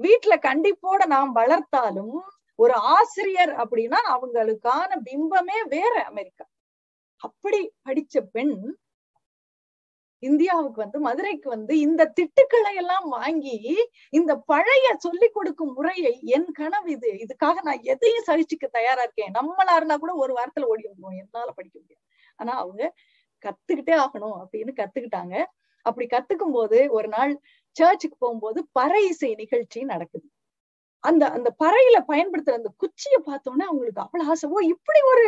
[0.00, 2.14] வீட்டுல கண்டிப்போட நாம் வளர்த்தாலும்
[2.58, 6.44] ஒரு ஆசிரியர் அப்படின்னா அவங்களுக்கான பிம்பமே வேற அமெரிக்கா.
[7.22, 8.56] அப்படி படிச்ச பெண்
[10.22, 13.54] இந்தியாவுக்கு வந்து மதுரைக்கு வந்து இந்த திட்டுக்களை எல்லாம் வாங்கி
[14.10, 19.32] இந்த பழைய சொல்லி கொடுக்கும் முறையை என் கனவு இது இதுக்காக நான் எதையும் சகிச்சுக்க தயாரா இருக்கேன்.
[19.38, 21.20] நம்மளா இருந்தா கூட ஒரு வாரத்துல ஓடி வந்துருவோம்.
[21.22, 22.04] என்னால படிக்க முடியாது.
[22.36, 22.82] ஆனா அவங்க
[23.44, 25.34] கத்துக்கிட்டே ஆகணும் அப்படின்னு கத்துக்கிட்டாங்க.
[25.86, 27.32] அப்படி கத்துக்கும் போது ஒரு நாள்
[27.76, 30.26] சர்ச்சுக்கு போகும்போது பறை இசை நிகழ்ச்சி நடக்குது.
[31.04, 34.50] அந்த அந்த பறையில பயன்படுத்துற அந்த குச்சிய பார்த்தோன்னே அவங்களுக்கு அவ்வளவு ஆசை.
[34.50, 35.24] ஓ இப்படி ஒரு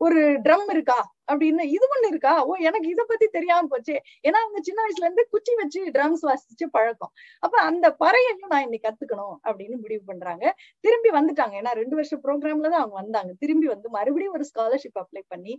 [0.00, 0.98] ஒரு ட்ரம் இருக்கா?
[1.32, 2.44] அப்படின்னு இது ஒண்ணு இருக்கா?
[2.44, 3.94] ஓ எனக்கு இதை பத்தி தெரியாம போச்சு.
[4.28, 7.12] ஏன்னா அவங்க சின்ன வயசுல இருந்து குச்சி வச்சு ட்ரம்ஸ் வாசிச்சு பழக்கம்.
[7.42, 10.44] அப்ப அந்த பறையையும் நான் இன்னைக்கு கத்துக்கணும் அப்படின்னு முடிவு பண்றாங்க.
[10.80, 11.56] திரும்பி வந்துட்டாங்க.
[11.62, 13.32] ஏன்னா ரெண்டு வருஷம் ப்ரோக்ராம்ல தான் அவங்க வந்தாங்க.
[13.38, 15.56] திரும்பி வந்து மறுபடியும் ஒரு ஸ்காலர்ஷிப் அப்ளை பண்ணி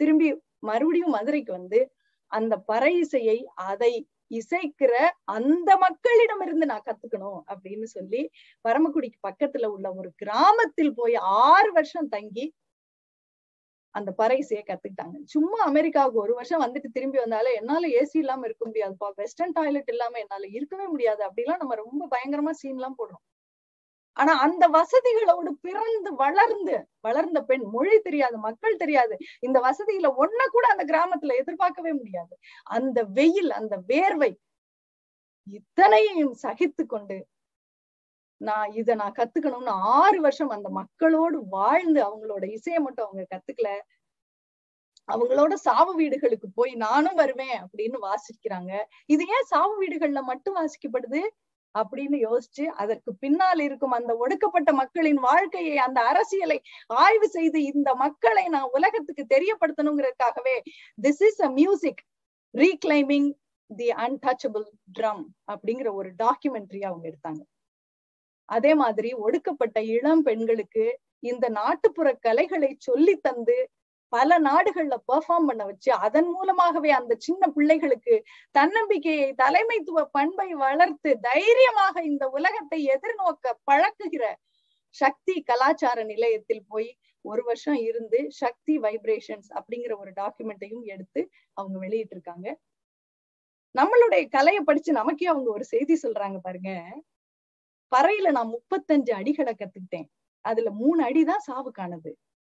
[0.00, 0.28] திரும்பி
[0.62, 1.80] மறுபடியும் மதுரைக்கு வந்து
[2.32, 3.92] அந்த பறை இசையை அதை
[4.30, 4.92] இசைக்கிற
[5.32, 8.22] அந்த மக்களிடம் இருந்து நான் கத்துக்கணும் அப்படின்னு சொல்லி
[8.64, 12.46] பரமக்குடிக்கு பக்கத்துல உள்ள ஒரு கிராமத்தில் போய் ஆறு வருஷம் தங்கி
[13.94, 15.16] அந்த பறை இசையை கத்துக்கிட்டாங்க.
[15.24, 19.08] சும்மா அமெரிக்காவுக்கு ஒரு வருஷம் வந்துட்டு திரும்பி வந்தாலும் என்னால ஏசி இல்லாம இருக்க முடியாதுப்பா.
[19.16, 21.22] வெஸ்டர்ன் டாய்லெட் இல்லாம என்னால இருக்கவே முடியாது.
[21.28, 23.24] அப்படிலாம் நம்ம ரொம்ப பயங்கரமா சீன் எல்லாம் போடுறோம்.
[24.16, 30.66] ஆனா அந்த வசதிகளோடு பிறந்து வளர்ந்து வளர்ந்த பெண் மொழி தெரியாது மக்கள் தெரியாது இந்த வசதியில ஒன்ன கூட
[30.74, 32.34] அந்த கிராமத்துல எதிர்பார்க்கவே முடியாது.
[32.70, 34.30] அந்த வெயில் அந்த வேர்வை
[35.46, 37.16] இத்தனையும் சகித்து கொண்டு
[38.40, 43.68] நான் இத நான் கத்துக்கணும்னு ஆறு வருஷம் அந்த மக்களோடு வாழ்ந்து அவங்களோட இசையை மட்டும் அவங்க கத்துக்கல.
[45.08, 48.72] அவங்களோட சாவு வீடுகளுக்கு போய் நானும் வருவேன் அப்படின்னு வாசிக்கிறாங்க.
[49.08, 51.20] இது ஏன் சாவு வீடுகள்ல மட்டும் வாசிக்கப்படுது?
[51.76, 56.58] அப்படின்னு யோசிச்சு அதற்கு பின்னால் இருக்கும் அந்த ஒடுக்கப்பட்ட மக்களின் வாழ்க்கையை அந்த அரசியலை
[56.98, 60.56] ஆய்வு செய்து இந்த மக்களை நான் உலகத்துக்கு தெரியப்படுத்தணுங்கிறதுக்காகவே
[60.98, 62.02] this is a music
[62.54, 63.30] reclaiming
[63.70, 64.66] the untouchable
[64.98, 67.42] drum அப்படிங்கிற ஒரு டாக்குமெண்ட்ரி அவங்க எடுத்தாங்க.
[68.48, 70.84] அதே மாதிரி ஒடுக்கப்பட்ட இளம் பெண்களுக்கு
[71.22, 73.56] இந்த நாட்டுப்புற கலைகளை சொல்லி தந்து
[74.16, 78.14] பல நாடுகள்ல பெர்ஃபார்ம் பண்ண வச்சு அதன் மூலமாகவே அந்த சின்ன பிள்ளைகளுக்கு
[78.54, 84.24] தன்னம்பிக்கையை தலைமைத்துவ பண்பை வளர்த்து தைரியமாக இந்த உலகத்தை எதிர்நோக்க பழக்குகிற
[84.94, 86.88] சக்தி கலாச்சார நிலையத்தில் போய்
[87.24, 91.20] ஒரு வருஷம் இருந்து சக்தி வைப்ரேஷன்ஸ் அப்படிங்கிற ஒரு டாக்குமெண்ட்டையும் எடுத்து
[91.56, 92.48] அவங்க வெளியிட்டு இருக்காங்க
[93.74, 96.70] நம்மளுடைய கலையை படிச்சு நமக்கே அவங்க ஒரு செய்தி சொல்றாங்க பாருங்க.
[97.92, 100.08] பறையில நான் முப்பத்தஞ்சு அடிகளை கத்துக்கிட்டேன்
[100.44, 102.10] அதுல மூணு அடிதான் சாவுக்கானது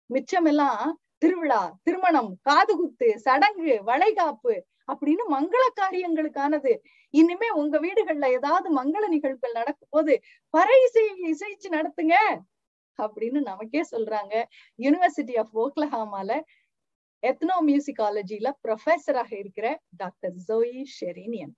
[0.10, 0.84] மிச்சமெல்லாம்
[1.26, 4.56] திருவிழா திருமணம் காதுகுத்து சடங்கு வளைகாப்பு
[4.88, 6.74] அப்படின்னு மங்கள காரியங்களுக்கானது.
[7.14, 10.14] இனிமே உங்க வீடுகள்ல ஏதாவது மங்கள நிகழ்வுகள் நடக்கும் போது
[10.54, 12.16] பறை இசை இசைச்சு நடத்துங்க
[13.00, 14.34] அப்படின்னு நமக்கே சொல்றாங்க.
[14.80, 16.30] யூனிவர்சிட்டி ஆஃப் ஓக்லஹாமால
[17.24, 21.54] எத்னோ மியூசிகாலஜில ப்ரொஃபஸராக இருக்கிற டாக்டர் ஜோயி ஷெரீனியன்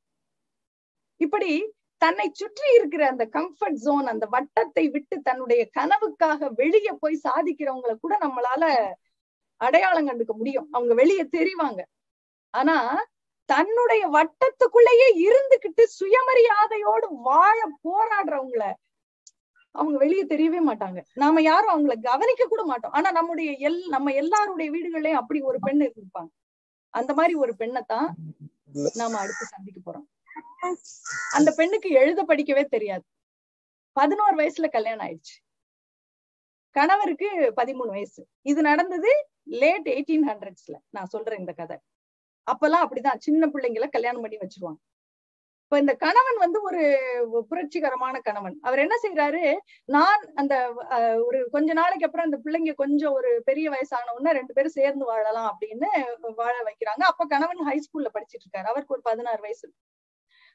[1.22, 1.52] இப்படி
[2.02, 8.16] தன்னை சுற்றி இருக்கிற அந்த கம்ஃபர்ட் ஜோன் அந்த வட்டத்தை விட்டு தன்னுடைய கனவுக்காக வெளியே போய் சாதிக்கிறவங்களை கூட
[8.22, 8.64] நம்மளால
[9.58, 10.68] அடையாளம் கண்டுக்க முடியும்.
[10.72, 11.82] அவங்க வெளியே தெரிவாங்க.
[12.50, 13.06] ஆனா
[13.46, 18.74] தன்னுடைய வட்டத்துக்குள்ளேயே இருந்துகிட்டு சுயமரியாதையோடு வாழ போராடுறவங்கள
[19.72, 21.00] அவங்க வெளியே தெரியவே மாட்டாங்க.
[21.14, 22.92] நாம யாரும் அவங்கள கவனிக்க கூட மாட்டோம்.
[22.92, 26.30] ஆனா நம்முடைய எல் நம்ம எல்லாருடைய வீடுகள்லயும் அப்படி ஒரு பெண் இருந்திருப்பாங்க.
[26.90, 28.08] அந்த மாதிரி ஒரு பெண்ணைத்தான்
[28.94, 30.08] நாம அடுத்து சந்திக்க போறோம்.
[31.32, 33.04] அந்த பெண்ணுக்கு எழுத படிக்கவே தெரியாது.
[33.92, 35.36] பதினோரு வயசுல கல்யாணம் ஆயிடுச்சு.
[36.72, 38.28] கணவருக்கு பதிமூணு வயசு.
[38.42, 39.12] இது நடந்தது
[39.48, 41.78] லேட் எயிட்டீன் ஹண்ட்ரட்ஸ்ல நான் சொல்றேன் இந்த கதை.
[42.52, 43.18] அப்பெல்லாம் அப்படிதான்.
[43.20, 44.80] சின்ன பிள்ளைங்களை கல்யாணம் பண்ணி வச்சிருவாங்க.
[45.64, 46.84] இப்ப இந்த கணவன் வந்து ஒரு
[47.50, 48.60] புரட்சிகரமான கணவன்.
[48.62, 49.56] அவர் என்ன செய்யறாரு
[49.86, 50.74] நான் அந்த
[51.26, 55.88] ஒரு கொஞ்ச நாளைக்கு அப்புறம் அந்த பிள்ளைங்க கொஞ்சம் ஒரு பெரிய வயசான ரெண்டு பேரும் சேர்ந்து வாழலாம் அப்படின்னு
[56.36, 57.04] வாழ வைக்கிறாங்க.
[57.12, 58.72] அப்ப கணவன் ஹை ஸ்கூல்ல படிச்சிட்டு இருக்காரு.
[58.74, 59.74] அவருக்கு ஒரு பதினாறு வயசு.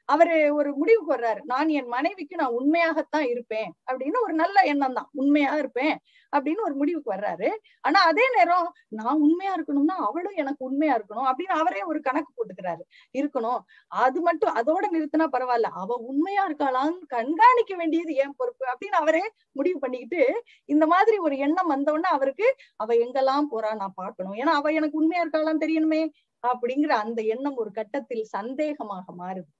[0.09, 1.41] அவரு ஒரு முடிவுக்கு வர்றாரு.
[1.45, 5.09] நான் என் மனைவிக்கு நான் உண்மையாகத்தான் இருப்பேன் அப்படின்னு ஒரு நல்ல எண்ணம் தான்.
[5.15, 5.95] உண்மையா இருப்பேன்
[6.33, 7.49] அப்படின்னு ஒரு முடிவுக்கு வர்றாரு.
[7.81, 8.67] ஆனா அதே நேரம்
[8.99, 12.83] நான் உண்மையா இருக்கணும்னா அவளும் எனக்கு உண்மையா இருக்கணும் அப்படின்னு அவரே ஒரு கணக்கு போட்டுக்கிறாரு.
[13.15, 13.61] இருக்கணும்.
[13.93, 15.71] அது மட்டும் அதோட நிறுத்தினா பரவாயில்ல.
[15.83, 19.25] அவ உண்மையா இருக்காளான்னு கண்காணிக்க வேண்டியது ஏன் பொறுப்பு அப்படின்னு அவரே
[19.57, 20.23] முடிவு பண்ணிக்கிட்டு
[20.69, 25.25] இந்த மாதிரி ஒரு எண்ணம் வந்தவுடனே அவருக்கு அவ எங்கெல்லாம் போறா நான் பாக்கணும் ஏன்னா அவ எனக்கு உண்மையா
[25.25, 26.03] இருக்காளான்னு தெரியணுமே
[26.45, 29.51] அப்படிங்கிற அந்த எண்ணம் ஒரு கட்டத்தில் சந்தேகமாக மாறுது.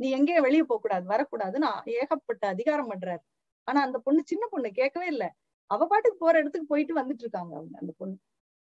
[0.00, 3.22] நீ எங்கேயும் வெளியே போக கூடாது வரக்கூடாதுன்னு ஏகப்பட்ட அதிகாரம் பண்றாரு.
[3.68, 5.28] ஆனா அந்த பொண்ணு சின்ன பொண்ணு கேட்கவே இல்லை.
[5.70, 8.16] அவ பாட்டுக்கு போற இடத்துக்கு போயிட்டு வந்துட்டு இருக்காங்க அவங்க அந்த பொண்ணு.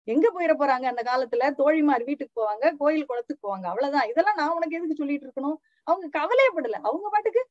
[0.07, 1.43] எங்க போயிட போறாங்க அந்த காலத்துல?
[1.59, 4.09] தோழிமார் வீட்டுக்கு போவாங்க கோயில் குளத்துக்கு போவாங்க அவ்வளவுதான்.
[4.11, 5.57] இதெல்லாம் நான் உனக்கு எதுக்கு சொல்லிட்டு இருக்கணும்?
[5.87, 6.77] அவங்க கவலையப்படல.
[6.89, 7.41] அவங்க பாட்டுக்கு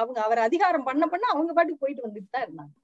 [0.00, 2.74] அவங்க அவர் அதிகாரம் பண்ண பண்ண அவங்க பாட்டுக்கு போயிட்டு வந்துட்டு தான் இருந்தாங்க.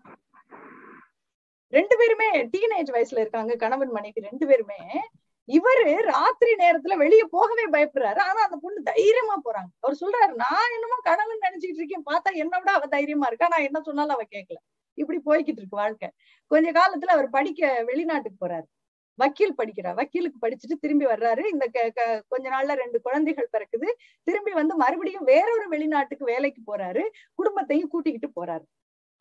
[1.73, 4.81] ரெண்டு பேருமே டீனேஜ் வயசுல இருக்காங்க கணவன் மனைவி ரெண்டு பேருமே
[5.49, 8.21] இவரு ராத்திரி நேரத்துல வெளியே போகவே பயப்படுறாரு.
[8.29, 9.71] ஆனா அந்த பொண்ணு தைரியமா போறாங்க.
[9.81, 12.07] அவர் சொல்றாரு நான் என்னமோ கணவன் நினைச்சிட்டு இருக்கேன்.
[12.11, 13.49] பார்த்தா என்ன விட அவ தைரியமா இருக்கா?
[13.55, 14.59] நான் என்ன சொன்னாலும் அவ கேட்கல
[14.99, 16.09] இப்படி போய்கிட்டு இருக்கு வாழ்க்கை.
[16.51, 18.67] கொஞ்ச காலத்துல அவர் படிக்க வெளிநாட்டுக்கு போறாரு.
[19.19, 21.43] வக்கீல் படிக்கிறார் வக்கீலுக்கு படிச்சுட்டு திரும்பி வர்றாரு.
[21.55, 21.65] இந்த
[22.33, 23.89] கொஞ்ச நாள்ல ரெண்டு குழந்தைகள் பிறக்குது.
[24.27, 27.05] திரும்பி வந்து மறுபடியும் வேறொரு வெளிநாட்டுக்கு வேலைக்கு போறாரு.
[27.35, 28.65] குடும்பத்தையும் கூட்டிக்கிட்டு போறாரு.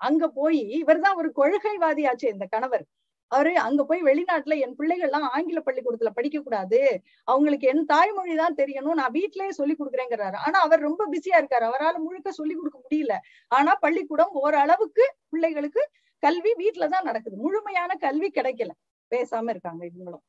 [0.01, 2.85] அங்க போய் இவர் தான் ஒரு கொள்கைவாதியாச்சு இந்த கணவர்.
[3.33, 6.79] அவரு அங்க போய் வெளிநாட்டுல என் பிள்ளைகள் எல்லாம் ஆங்கில பள்ளிக்கூடத்துல படிக்க கூடாது
[7.27, 8.99] அவங்களுக்கு என் தாய்மொழி தான் தெரியணும்.
[8.99, 10.37] நான் வீட்லயே சொல்லி கொடுக்குறேங்கிறாரு.
[10.45, 11.65] ஆனா அவர் ரொம்ப பிஸியா இருக்காரு.
[11.71, 13.15] அவரால் முழுக்க சொல்லி கொடுக்க முடியல.
[13.51, 15.83] ஆனா பள்ளிக்கூடம் ஓரளவுக்கு பிள்ளைகளுக்கு
[16.23, 17.37] கல்வி வீட்டுலதான் நடக்குது.
[17.37, 18.71] முழுமையான கல்வி கிடைக்கல.
[19.11, 20.23] பேசாம இருக்காங்க இவங்களும்.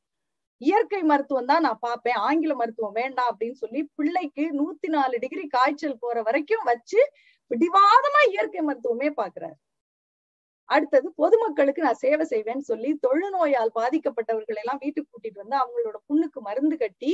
[0.61, 2.17] இயற்கை மருத்துவம் தான் நான் பார்ப்பேன்.
[2.27, 7.01] ஆங்கில மருத்துவம் வேண்டாம் அப்படின்னு சொல்லி பிள்ளைக்கு நூத்தி நாலு டிகிரி காய்ச்சல் போற வரைக்கும் வச்சு
[7.51, 9.55] பிடிவாதமா இயற்கை மருத்துவமே பாக்குறாரு.
[10.69, 16.77] அடுத்தது பொதுமக்களுக்கு நான் சேவை செய்வேன்னு சொல்லி தொழுநோயால் பாதிக்கப்பட்டவர்கள் எல்லாம் வீட்டுக்கு கூட்டிட்டு வந்து அவங்களோட புண்ணுக்கு மருந்து
[16.77, 17.11] கட்டி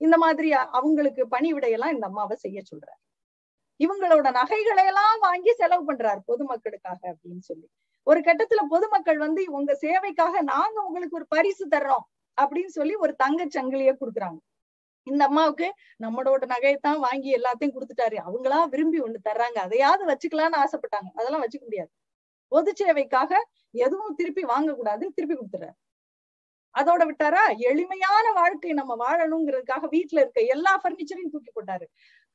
[0.00, 3.00] இந்த மாதிரி அவங்களுக்கு பணிவிடையெல்லாம் இந்த அம்மாவை செய்ய சொல்றாரு.
[3.80, 7.66] இவங்களோட நகைகளை எல்லாம் வாங்கி செலவு பண்றாரு பொதுமக்களுக்காக அப்படின்னு சொல்லி.
[8.06, 12.04] ஒரு கட்டத்துல பொதுமக்கள் வந்து உங்க சேவைக்காக நாங்க உங்களுக்கு ஒரு பரிசு தர்றோம்
[12.38, 14.38] அப்படின்னு சொல்லி ஒரு தங்க சங்கிலிய கொடுக்குறாங்க.
[15.06, 15.66] இந்த அம்மாவுக்கு
[16.04, 18.16] நம்மளோட நகையைத்தான் வாங்கி எல்லாத்தையும் கொடுத்துட்டாரு.
[18.28, 19.58] அவங்களா விரும்பி ஒண்ணு தர்றாங்க.
[19.58, 21.10] அதையாவது வச்சுக்கலாம்னு ஆசைப்பட்டாங்க.
[21.14, 21.90] அதெல்லாம் வச்சுக்க முடியாது.
[22.48, 23.32] பொது சேவைக்காக
[23.70, 25.76] எதுவும் திருப்பி வாங்க கூடாதுன்னு திருப்பி கொடுத்துறாரு
[26.74, 27.42] அதோட விட்டாரா?
[27.70, 31.86] எளிமையான வாழ்க்கை நம்ம வாழணுங்கிறதுக்காக வீட்டுல இருக்க எல்லா பர்னிச்சரையும் தூக்கி போட்டாரு.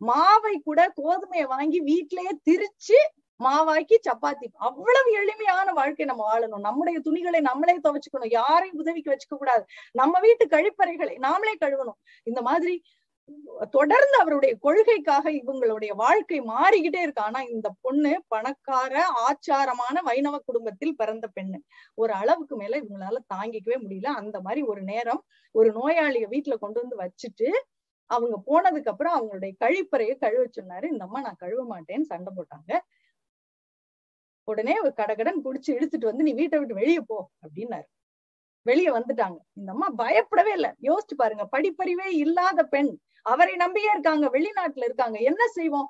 [0.02, 3.00] மாவை கூட கோதுமையை வாங்கி வீட்டிலேயே திரிச்சு
[3.40, 4.48] மாவாக்கி சப்பாத்தி.
[4.68, 6.66] அவ்வளவு எளிமையான வாழ்க்கை நம்ம வாழணும்.
[6.68, 8.34] நம்முடைய துணிகளை நம்மளே துவைச்சுக்கணும்.
[8.40, 12.00] யாரையும் உதவிக்கு வச்சுக்க கூடாது நம்ம வீட்டு கழிப்பறைகளை நாமளே கழுவணும்.
[12.24, 12.76] இந்த மாதிரி
[13.72, 17.22] தொடர்ந்து அவருடைய கொள்கைக்காக இவங்களுடைய வாழ்க்கை மாறிக்கிட்டே இருக்கு.
[17.22, 18.94] ஆனா இந்த பொண்ணு பணக்கார
[19.28, 21.60] ஆச்சாரமான வைணவ குடும்பத்தில் பிறந்த பெண்ணு.
[21.98, 24.12] ஒரு அளவுக்கு மேல இவங்களால தாங்கிக்கவே முடியல.
[24.22, 25.22] அந்த மாதிரி ஒரு நேரம்
[25.56, 27.50] ஒரு நோயாளிய வீட்டுல கொண்டு வந்து வச்சுட்டு
[28.10, 30.86] அவங்க போனதுக்கு அப்புறம் அவங்களுடைய கழிப்பறையை கழுவ சொன்னாரு.
[30.86, 32.72] இந்த அம்மா நான் கழுவ மாட்டேன்னு சண்டை போட்டாங்க.
[34.48, 37.88] உடனே கடகடன் குடிச்சு இழுத்துட்டு வந்து நீ வீட்டை விட்டு வெளியே போ அப்படின்னாரு.
[38.66, 39.38] வெளியே வந்துட்டாங்க.
[39.54, 40.72] இந்த அம்மா பயப்படவே இல்லை.
[40.82, 42.92] யோசிச்சு பாருங்க படிப்பறிவே இல்லாத பெண்.
[43.22, 45.18] அவரை நம்பியே இருக்காங்க வெளிநாட்டுல இருக்காங்க.
[45.20, 45.90] என்ன செய்வோம்?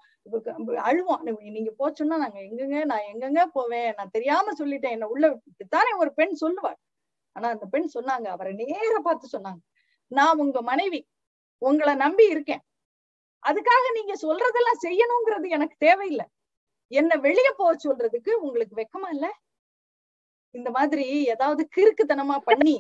[0.89, 1.21] அழுவோம்.
[1.57, 3.93] நீங்க போச்சோன்னா நாங்க எங்கெங்க நான் எங்கெங்க போவேன்?
[3.97, 4.95] நான் தெரியாம சொல்லிட்டேன்.
[4.97, 5.39] என்ன உள்ள
[5.69, 6.79] தானே ஒரு பெண் சொல்லுவாள்
[7.35, 8.27] ஆனா அந்த பெண் சொன்னாங்க.
[8.35, 9.61] அவரை நேர பார்த்து சொன்னாங்க.
[10.11, 11.01] நான் உங்க மனைவி.
[11.61, 12.61] உங்களை நம்பி இருக்கேன்.
[13.45, 16.25] அதுக்காக நீங்க சொல்றதெல்லாம் செய்யணுங்கிறது எனக்கு தேவையில்லை.
[16.91, 19.27] என்ன வெளிய போக சொல்றதுக்கு உங்களுக்கு வெக்கமா இல்ல?
[20.55, 22.75] இந்த மாதிரி ஏதாவது கிறுக்குத்தனமா பண்ணி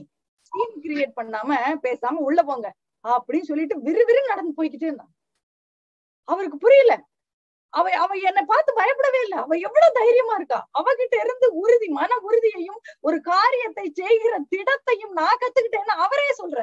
[0.49, 2.69] சீன் கிரியேட் பண்ணாம பேசாம உள்ள போங்க.
[3.05, 5.13] அப்படின்னு சொல்லிட்டு விறுவிறு நடந்து போய்கிட்டே இருந்தான்.
[6.27, 6.93] அவருக்கு புரியல.
[7.73, 9.37] அவ அவ என்னை பார்த்து பயப்படவே இல்லை.
[9.37, 10.59] அவ எவ்வளவு தைரியமா இருக்கா.
[10.79, 16.59] அவகிட்ட இருந்து உறுதி மன உறுதியையும் ஒரு காரியத்தை செய்கிற திடத்தையும் நான் கத்துக்கிட்டேன்னு அவரே சொல்ற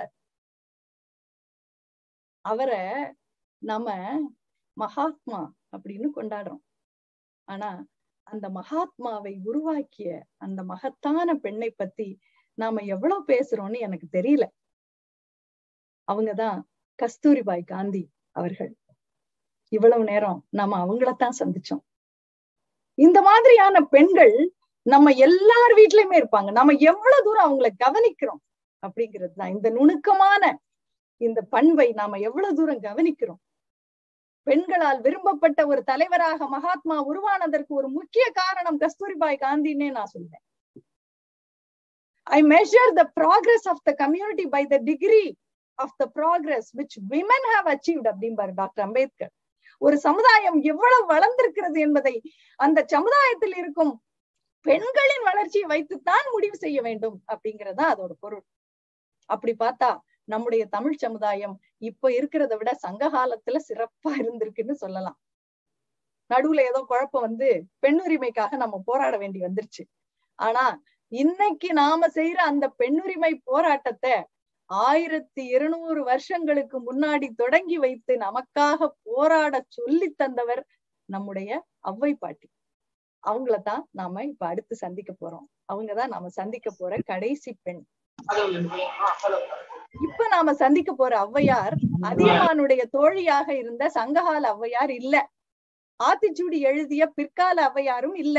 [2.45, 2.83] அவரை
[3.63, 3.87] நாம
[4.77, 5.41] மகாத்மா
[5.77, 6.63] அப்படின்னு கொண்டாடுறோம்.
[7.49, 7.71] ஆனா
[8.27, 12.09] அந்த மகாத்மாவை உருவாக்கிய அந்த மகத்தான பெண்ணை பத்தி
[12.59, 14.45] நாம எவ்வளவு பேசுறோம்னு எனக்கு தெரியல.
[16.13, 16.59] அவங்கதான்
[16.99, 18.77] கஸ்தூரிபாய் காந்தி அவர்கள்.
[19.73, 21.83] இவ்வளவு நேரம் நாம அவங்களத்தான் சந்திச்சோம்.
[22.95, 26.51] இந்த மாதிரியான பெண்கள் நம்ம எல்லார் வீட்லயுமே இருப்பாங்க.
[26.53, 28.43] நம்ம எவ்வளவு தூரம் அவங்களை கவனிக்கிறோம்
[28.87, 29.51] அப்படிங்கிறது தான்.
[29.51, 30.61] இந்த நுணுக்கமான
[31.17, 33.41] இந்த பண்பை நாம எவ்வளவு தூரம் கவனிக்கிறோம்.
[34.43, 40.45] பெண்களால் விரும்பப்பட்ட ஒரு தலைவராக மகாத்மா உருவானதற்கு ஒரு முக்கிய காரணம் கஸ்தூரிபாய் காந்தின்னே நான் சொல்றேன்.
[42.23, 45.37] I measure the progress of the community by the degree
[45.79, 49.33] of the progress which women have achieved அப்படிம்பாரு டாக்டர் அம்பேத்கர்.
[49.83, 52.15] ஒரு சமுதாயம் எவ்வளவு வளர்ந்திருக்கிறது என்பதை
[52.59, 53.93] அந்த சமுதாயத்தில் இருக்கும்
[54.67, 58.45] பெண்களின் வளர்ச்சியை வைத்துத்தான் முடிவு செய்ய வேண்டும் அப்படிங்கறதா அதோட பொருள்.
[59.29, 59.91] அப்படி பார்த்தா
[60.25, 65.19] நம்முடைய தமிழ் சமுதாயம் இப்ப இருக்கிறத விட சங்க காலத்துல சிறப்பா இருந்திருக்குன்னு சொல்லலாம்.
[66.31, 67.49] நடுவுல ஏதோ குழப்பம் வந்து
[67.87, 69.83] பெண்ணுரிமைக்காக நம்ம போராட வேண்டி வந்துருச்சு.
[70.39, 70.65] ஆனா
[71.13, 74.15] இன்னைக்கு நாம செய்யற அந்த பெண்ணுரிமை போராட்டத்தை
[74.71, 80.63] ஆயிரத்தி இருநூறு வருஷங்களுக்கு முன்னாடி தொடங்கி வைத்து நமக்காக போராட சொல்லி தந்தவர்
[81.09, 81.51] நம்முடைய
[81.81, 82.49] அவ்வை பாட்டி.
[83.25, 85.47] அவங்களதான் நாம இப்ப அடுத்து சந்திக்க போறோம்.
[85.73, 87.83] அவங்கதான் நாம சந்திக்க போற கடைசி பெண்.
[90.01, 95.15] இப்ப நாம சந்திக்க போற ஔவையார் அதியமானுடைய தோழியாக இருந்த சங்ககால ஔவையார் இல்ல.
[96.01, 98.39] ஆத்திச்சூடி எழுதிய பிற்கால ஔவையாரும் இல்ல.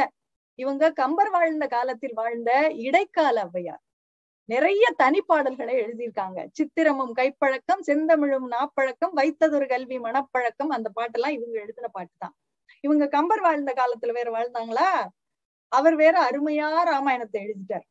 [0.59, 3.83] இவங்க கம்பர் வாழ்ந்த காலத்தில் வாழ்ந்த இடைக்கால ஔவையார்.
[4.49, 6.39] நிறைய தனிப்பாடல்களை எழுதியிருக்காங்க.
[6.51, 12.35] சித்திரமும் கைப்பழக்கம் செந்தமிழும் நாப்பழக்கம் வைத்ததொரு கல்வி மனப்பழக்கம் அந்த பாட்டெல்லாம் இவங்க எழுதின பாட்டு தான்.
[12.83, 14.89] இவங்க கம்பர் வாழ்ந்த காலத்துல வேற வாழ்ந்தாங்களா?
[15.71, 17.85] அவர் வேற அருமையா ராமாயணத்தை எழுதிட்டார்.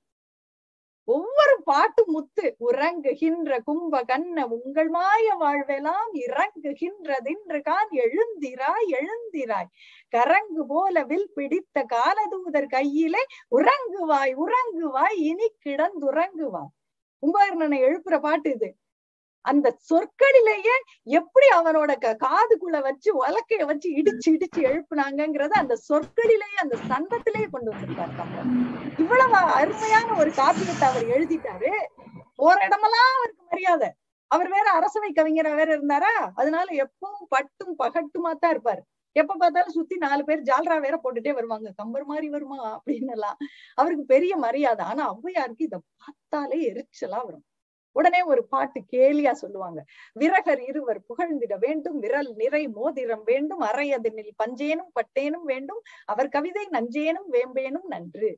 [1.08, 9.70] ஒவ்வொரு பாட்டு முத்து உறங்குகின்ற கும்ப கண்ண உங்கள் மாய வாழ்வெல்லாம் இறங்குகின்றதின்று கான் எழுந்திராய் எழுந்திராய்.
[10.16, 13.22] கரங்கு போல வில் பிடித்த காலதூதர் கையிலே
[13.58, 16.72] உறங்குவாய் உறங்குவாய் இனி கிடந்துறங்குவாய்.
[17.22, 18.68] கும்பகர்ணனை எழுப்புற பாட்டு இது.
[19.50, 20.74] அந்த சொற்களிலேயே
[21.18, 27.70] எப்படி அவனோட க காதுக்குள்ள வச்சு உலக்கைய வச்சு இடிச்சு இடிச்சு எழுப்புனாங்கிறத அந்த சொற்களிலேயே அந்த சந்தத்திலேயே கொண்டு
[27.72, 28.50] வந்திருக்காரு கம்பர்
[28.98, 31.72] இவ்வளவு அருமையான ஒரு காப்பியத்தை அவர் எழுதிட்டாரு.
[32.36, 33.88] போற இடமெல்லாம் அவருக்கு மரியாதை.
[34.30, 36.12] அவர் வேற அரசவை கவிஞரா வேற இருந்தாரா?
[36.34, 38.82] அதனால எப்பவும் பட்டும் பகட்டுமா தான் இருப்பாரு.
[39.16, 41.68] எப்ப பார்த்தாலும் சுத்தி நாலு பேர் ஜால்ரா வேற போட்டுட்டே வருவாங்க.
[41.76, 43.38] கம்பர் மாதிரி வருமா அப்படின்னு எல்லாம்.
[43.74, 44.84] அவருக்கு பெரிய மரியாதை.
[44.84, 47.44] ஆனா ஔவையாருக்கு இத பார்த்தாலே எரிச்சலா வரும்.
[47.96, 49.80] உடனே ஒரு பாட்டு கேலியா சொல்லுவாங்க.
[50.16, 55.80] விரகர் இருவர் புகழ்ந்திட வேண்டும் விரல் நிறை மோதிரம் வேண்டும் அறையதனில் பஞ்சேனும் பட்டேனும் வேண்டும்
[56.12, 58.30] அவர் கவிதை நஞ்சேனும் வேம்பேனும் நன்று.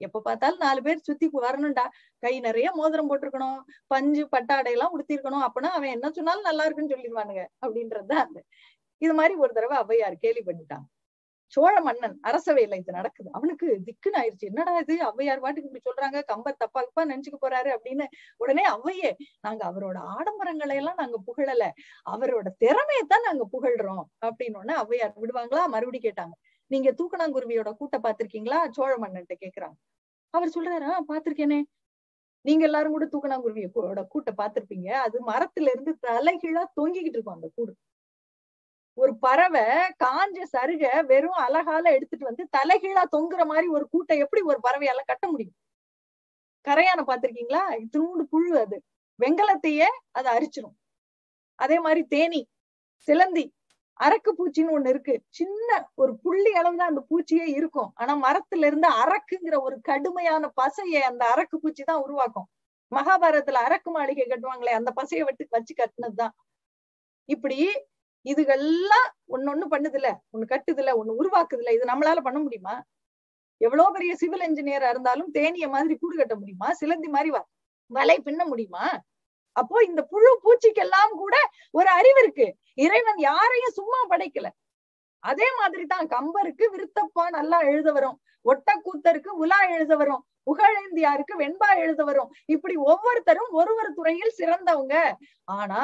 [0.00, 1.84] எப்ப பார்த்தாலும் நாலு பேர் சுத்தி வரணும்டா.
[2.22, 7.42] கை நிறைய மோதிரம் போட்டிருக்கணும் பஞ்சு பட்டாடை எல்லாம் உடுத்திருக்கணும் அப்படின்னா அவன் என்ன சொன்னாலும் நல்லா இருக்குன்னு சொல்லிடுவானுங்க
[7.64, 8.40] அப்படின்றதுதான் அந்த
[9.02, 10.86] இது மாதிரி ஒரு தடவை ஔவையார் கேலி பண்ணிட்டாங்க
[11.52, 13.30] சோழ மன்னன் அரசவையில இது நடக்குது.
[13.32, 14.94] அவனுக்கு திக்குன்னு ஆயிடுச்சு என்னடா இது?
[15.08, 18.04] ஔவையார் பாட்டுக்கு இப்படி சொல்றாங்க கம்பர் தப்பா தப்பா நினைச்சுக்க போறாரு அப்படின்னு
[18.36, 19.10] உடனே அவையே
[19.40, 21.64] நாங்க அவரோட ஆடம்பரங்களை எல்லாம் நாங்க புகழல.
[22.06, 25.66] அவரோட திறமையத்தான் நாங்க புகழ்றோம் அப்படின்னு உடனே ஔவையார் விடுவாங்களா?
[25.66, 26.34] மறுபடியும் கேட்டாங்க.
[26.70, 29.76] நீங்க தூக்கணாங்குருவியோட கூட்ட பாத்திருக்கீங்களா சோழ மன்னன்ட்ட கேக்குறாங்க.
[30.34, 31.60] அவர் சொல்றாரு ஆஹ் பாத்திருக்கேனே
[32.44, 37.72] நீங்க எல்லாரும் கூட தூக்கணாங்குருவியோட கூட்ட பாத்திருப்பீங்க அது மரத்துல இருந்து தலைகீழா தொங்கிக்கிட்டு இருக்கும் அந்த கூடு.
[39.00, 39.64] ஒரு பறவை
[40.04, 45.24] காஞ்ச சருக வெறும் அழகால எடுத்துட்டு வந்து தலைகீழா தொங்குற மாதிரி ஒரு கூட்டை எப்படி ஒரு பறவையால கட்ட
[45.30, 45.56] முடியும்?
[46.64, 48.76] கரையான பாத்திருக்கீங்களா இத்தினூண்டு புழு அது.
[49.18, 50.76] வெங்கலத்தையே அதை அரிச்சிடும்
[51.58, 52.42] அதே மாதிரி தேனி
[53.08, 53.44] சிலந்தி
[54.00, 55.14] அரக்கு பூச்சின்னு ஒண்ணு இருக்கு.
[55.28, 57.90] சின்ன ஒரு புள்ளி அளவுதான் அந்த பூச்சியே இருக்கும்.
[57.94, 62.48] ஆனா மரத்துல இருந்து அரக்குங்கிற ஒரு கடுமையான பசையை அந்த அரக்கு பூச்சி தான் உருவாக்கும்.
[62.92, 66.34] மகாபாரதத்துல அரக்கு மாளிகை கட்டுவாங்களே அந்த பசையை வெட்டு வச்சு கட்டினதுதான்.
[67.28, 67.58] இப்படி
[68.26, 72.74] இதுகெல்லாம் ஒன்னொன்னு பண்ணுதுல ஒண்ணு கட்டுதுல ஒண்ணு உருவாக்குதுல இது நம்மளால பண்ண முடியுமா?
[73.60, 76.68] எவ்வளவு பெரிய சிவில் இன்ஜினியரா இருந்தாலும் தேனிய மாதிரி கூடு கட்ட முடியுமா?
[76.80, 77.30] சிலந்தி மாதிரி
[77.90, 78.84] வலை பின்ன முடியுமா?
[79.56, 81.34] அப்போ இந்த புழு பூச்சிக்கெல்லாம் கூட
[81.78, 82.46] ஒரு அறிவு இருக்கு.
[82.78, 84.48] இறைவன் யாரையும் சும்மா படைக்கல.
[85.24, 92.02] அதே மாதிரி தான் கம்பருக்கு விருத்தப்பா நல்லா எழுத வரும் ஒட்டக்கூத்தருக்கு உலா எழுத வரும் புகழேந்தியாருக்கு வெண்பா எழுத
[92.04, 94.94] வரும் இப்படி ஒவ்வொருத்தரும் ஒரு ஒரு துறையில் சிறந்தவங்க.
[95.58, 95.82] ஆனா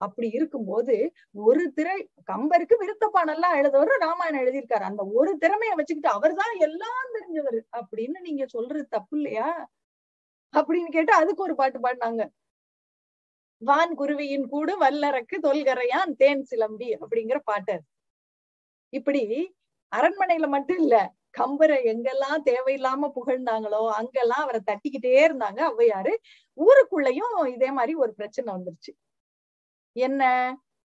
[0.00, 0.94] அப்படி இருக்கும்போது
[1.44, 1.96] ஒரு திரை
[2.32, 4.84] கம்பருக்கு விருத்தப்பானெல்லாம் எழுதவர் ராமாயணம் எழுதியிருக்காரு.
[4.90, 9.48] அந்த ஒரு திறமைய வச்சுக்கிட்டு அவர்தான் எல்லாம் தெரிஞ்சவர் அப்படின்னு நீங்க சொல்றது தப்பு இல்லையா?
[10.54, 12.22] அப்படின்னு கேட்டு அதுக்கு ஒரு பாட்டு பாடினாங்க.
[13.62, 17.76] வான் குருவியின் கூடு வல்லறக்கு தொல்கரையான் தேன் சிலம்பி அப்படிங்கிற பாட்டு
[18.92, 19.22] இப்படி
[19.92, 20.96] அரண்மனையில மட்டும் இல்ல
[21.38, 26.12] கம்பரை எங்கெல்லாம் தேவையில்லாம புகழ்ந்தாங்களோ அங்கெல்லாம் அவரை தட்டிக்கிட்டே இருந்தாங்க ஔவையாரு.
[26.58, 28.92] ஊருக்குள்ளயும் இதே மாதிரி ஒரு பிரச்சனை வந்துருச்சு.
[29.96, 30.22] என்ன?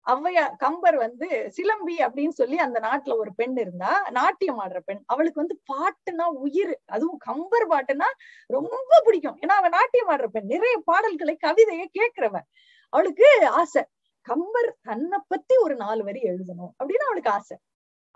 [0.07, 5.03] ஔவையா கம்பர் வந்து சிலம்பி அப்படின்னு சொல்லி அந்த நாட்டுல ஒரு பெண் இருந்தா நாட்டியம் ஆடுற பெண்.
[5.07, 6.75] அவளுக்கு வந்து பாட்டுனா உயிர்.
[6.87, 8.09] அதுவும் கம்பர் பாட்டுனா
[8.47, 9.37] ரொம்ப பிடிக்கும்.
[9.41, 10.47] ஏன்னா அவ நாட்டியம் ஆடுற பெண்.
[10.47, 12.37] நிறைய பாடல்களை கவிதையை கேட்கிறவ.
[12.93, 13.83] அவளுக்கு ஆசை.
[14.27, 17.57] கம்பர் தன்னை பத்தி ஒரு நாலு வரி எழுதணும் அப்படின்னு அவளுக்கு ஆசை.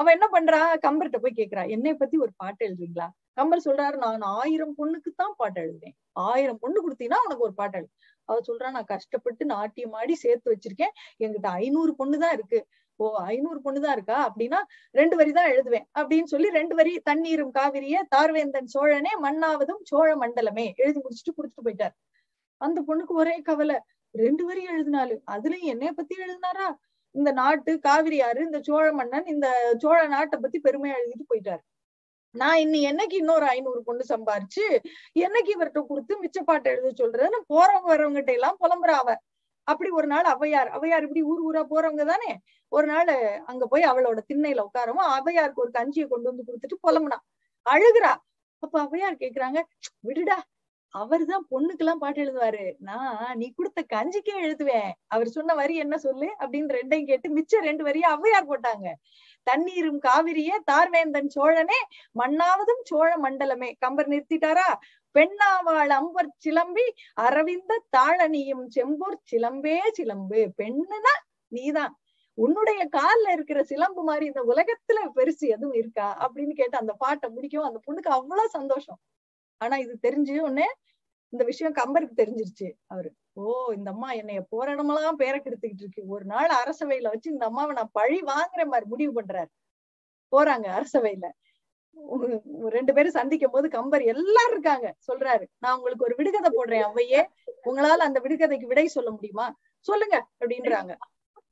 [0.00, 0.60] அவ என்ன பண்றா?
[0.86, 3.06] கம்பர்கிட்ட போய் கேக்குறா என்னை பத்தி ஒரு பாட்டு எழுதுறீங்களா?
[3.32, 5.94] கம்பர் சொல்றாரு நான் ஆயிரம் பொண்ணுக்கு தான் பாட்டு எழுதுவேன்
[6.26, 7.92] ஆயிரம் பொண்ணு கொடுத்தீங்கன்னா உனக்கு ஒரு பாட்டு எழுது
[8.24, 11.24] அவ சொல்றா நான் கஷ்டப்பட்டு நாட்டியம் ஆடி சேர்த்து வச்சிருக்கேன்.
[11.24, 12.66] என்கிட்ட ஐநூறு பொண்ணுதான் இருக்கு.
[12.96, 14.32] ஓ ஐநூறு பொண்ணுதான் இருக்கா?
[14.32, 14.56] அப்படின்னா
[14.90, 15.84] ரெண்டு வரி தான் எழுதுவேன்.
[15.98, 20.74] அப்படின்னு சொல்லி ரெண்டு வரி தண்ணீரும் காவிரிய தார்வேந்தன் சோழனே மண்ணாவதும் சோழ மண்டலமே.
[20.74, 21.94] எழுதி முடிச்சுட்டு கொடுத்துட்டு போயிட்டார்.
[22.56, 23.78] அந்த பொண்ணுக்கு ஒரே கவலை.
[24.10, 26.74] ரெண்டு வரி எழுதினாலு அதுலயும் என்னைய பத்தி எழுதினாரா?
[27.10, 31.73] இந்த நாட்டு காவிரி ஆறு இந்த சோழ மன்னன் இந்த சோழ நாட்டை பத்தி பெருமையா எழுதிட்டு போயிட்டாரு.
[32.34, 34.64] நான் இன்னி என்னைக்கு இன்னொரு ஐநூறு பொண்ணு சம்பாரிச்சு
[35.16, 39.10] என்னைக்கு இவர்கிட்ட கொடுத்து மிச்ச பாட்டு எழுத சொல்றதுன்னு போறவங்க வர்றவங்ககிட்ட எல்லாம் புலம்புறா அவ.
[39.68, 42.30] அப்படி ஒரு நாள் அவையார் அவையார் இப்படி ஊர் ஊரா போறவங்க தானே?
[42.72, 43.12] ஒரு நாள்
[43.46, 47.18] அங்க போய் அவளோட திண்ணையில உட்காரவும் அவையாருக்கு ஒரு கஞ்சியை கொண்டு வந்து கொடுத்துட்டு புலம்புனா.
[47.66, 48.12] அழுகுறா.
[48.62, 49.58] அப்ப அவையார் கேக்குறாங்க
[50.08, 50.38] விடுடா
[50.94, 52.64] அவர்தான் பொண்ணுக்கெல்லாம் பாட்டு எழுதுவாரு.
[52.80, 54.90] நான் நீ கொடுத்த கஞ்சிக்கே எழுதுவேன்.
[55.06, 56.28] அவர் சொன்ன வரி என்ன சொல்லு?
[56.42, 58.86] அப்படின்னு ரெண்டையும் கேட்டு மிச்சம் ரெண்டு வரியும் அவையார் போட்டாங்க.
[59.44, 61.80] தண்ணீரும் காவிரியே தார்வேந்தன் சோழனே
[62.18, 63.72] மண்ணாவதும் சோழ மண்டலமே.
[63.78, 64.68] கம்பர் நிறுத்திட்டாரா?
[65.18, 70.52] பெண்ணாவாள் அம்பர் சிலம்பி அரவிந்த தாழனியும் செம்பூர் சிலம்பே சிலம்பு.
[70.62, 71.14] பெண்ணுனா
[71.48, 71.98] நீதான்.
[72.34, 76.08] உன்னுடைய கால்ல இருக்கிற சிலம்பு மாதிரி இந்த உலகத்துல பெருசு எதுவும் இருக்கா?
[76.26, 78.98] அப்படின்னு கேட்டு அந்த பாட்டை முடிக்கவும் அந்த பொண்ணுக்கு அவ்வளவு சந்தோஷம்.
[79.56, 80.64] ஆனா இது தெரிஞ்சு ஒண்ணு
[81.28, 83.14] இந்த விஷயம் கம்பருக்கு தெரிஞ்சிருச்சு அவரு.
[83.36, 86.02] ஓ இந்த அம்மா என்னைய போராடமெல்லாம் பேரை பேர கெடுத்துக்கிட்டு இருக்கு.
[86.06, 89.50] ஒரு நாள் அரசவையில வச்சு இந்த அம்மாவை நான் பழி வாங்குற மாதிரி முடிவு பண்றாரு.
[90.32, 91.28] போறாங்க அரசவையில.
[92.68, 94.86] ரெண்டு பேரும் சந்திக்கும் போது கம்பர் எல்லாரும் இருக்காங்க.
[95.08, 97.20] சொல்றாரு நான் உங்களுக்கு ஒரு விடுகதை போடுறேன் அவையே
[97.64, 99.46] உங்களால அந்த விடுகதைக்கு விடை சொல்ல முடியுமா?
[99.80, 100.94] சொல்லுங்க அப்படின்றாங்க.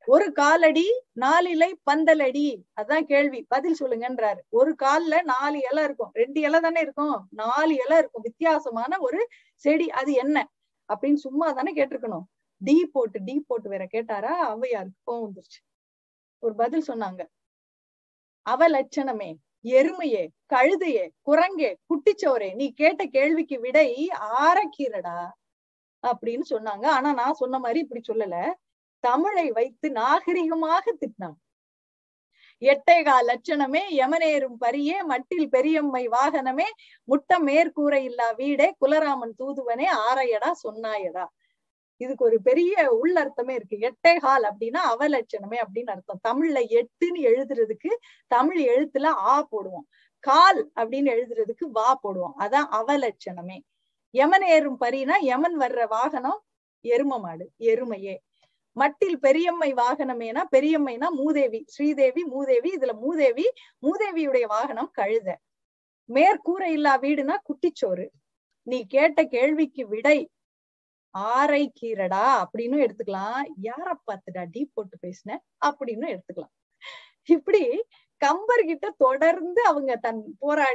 [0.07, 2.47] ஒரு காலடி நாலிலை பந்தலடி
[2.81, 3.41] அதான் கேள்வி.
[3.49, 4.41] பதில் சொல்லுங்கன்றாரு.
[4.49, 6.11] ஒரு கால்ல நாலு இலை இருக்கும்.
[6.13, 7.17] ரெண்டு இலை தானே இருக்கும்.
[7.31, 8.23] நாலு இலை இருக்கும்.
[8.23, 9.21] வித்தியாசமான ஒரு
[9.55, 9.91] செடி.
[9.91, 10.39] அது என்ன?
[10.93, 12.27] அப்படின்னு சும்மா தானே கேட்டிருக்கணும்.
[12.61, 14.33] டி போட்டு டீ போட்டு வேற கேட்டாரா?
[14.53, 15.61] அவையாருக்கு கோவம் வந்துருச்சு.
[16.43, 17.23] ஒரு பதில் சொன்னாங்க.
[18.47, 19.31] அவ லட்சணமே
[19.65, 20.23] எருமையே
[20.55, 23.89] கழுதையே குரங்கே குட்டிச்சோரே நீ கேட்ட கேள்விக்கு விடை
[24.47, 25.19] ஆரக்கீரடா
[26.05, 26.87] அப்படின்னு சொன்னாங்க.
[26.87, 28.37] ஆனா நான் சொன்ன மாதிரி இப்படி சொல்லல.
[29.05, 31.39] தமிழை வைத்து நாகரிகமாக திட்டினான்.
[32.63, 36.69] எட்டைகால் லட்சணமே யமனேறும் பரியே மட்டில் பெரியம்மை வாகனமே
[37.09, 41.25] முட்ட மேற்கூரை இல்லா வீடே குலராமன் தூதுவனே ஆரையடா சொன்னாயடா.
[42.01, 43.77] இதுக்கு ஒரு பெரிய உள்ளர்த்தமே இருக்கு.
[43.79, 46.21] எட்டைகால் அப்படின்னா அவலட்சணமே அப்படின்னு அர்த்தம்.
[46.29, 47.91] தமிழ்ல எட்டுன்னு எழுதுறதுக்கு
[48.29, 49.87] தமிழ் எழுத்துல ஆ போடுவோம்.
[50.25, 52.37] கால் அப்படின்னு எழுதுறதுக்கு வா போடுவோம்.
[52.39, 53.59] அதான் அவலட்சணமே.
[54.15, 56.41] யமன் ஏறும் பரினா யமன் வர்ற வாகனம்
[56.85, 58.15] எரும மாடு எருமையே.
[58.73, 60.43] மட்டில் பெரியம்மை வாகனமேனா?
[60.57, 61.65] பெரியம்மைனா மூதேவி.
[61.67, 62.77] ஸ்ரீதேவி மூதேவி.
[62.77, 63.45] இதுல மூதேவி
[63.83, 65.35] மூதேவியுடைய வாகனம் கழுத.
[66.09, 68.07] மேற்கூரை இல்லா வீடுனா குட்டிச்சோறு.
[68.63, 70.31] நீ கேட்ட கேள்விக்கு விடை
[71.11, 73.43] ஆரை கீரடா அப்படின்னு எடுத்துக்கலாம்.
[73.63, 75.37] யார பார்த்துடா டீ போட்டு பேசின?
[75.67, 76.53] அப்படின்னு எடுத்துக்கலாம்.
[77.27, 77.85] இப்படி
[78.23, 80.67] கம்பர் கிட்ட தொடர்ந்து அவங்க தன் போரா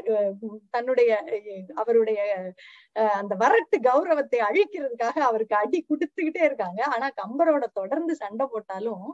[0.75, 1.12] தன்னுடைய
[1.81, 2.19] அவருடைய
[3.19, 6.81] அந்த வரட்டு கௌரவத்தை அழிக்கிறதுக்காக அவருக்கு அடி கொடுத்துக்கிட்டே இருக்காங்க.
[6.95, 9.05] ஆனா கம்பரோட தொடர்ந்து சண்டை போட்டாலும்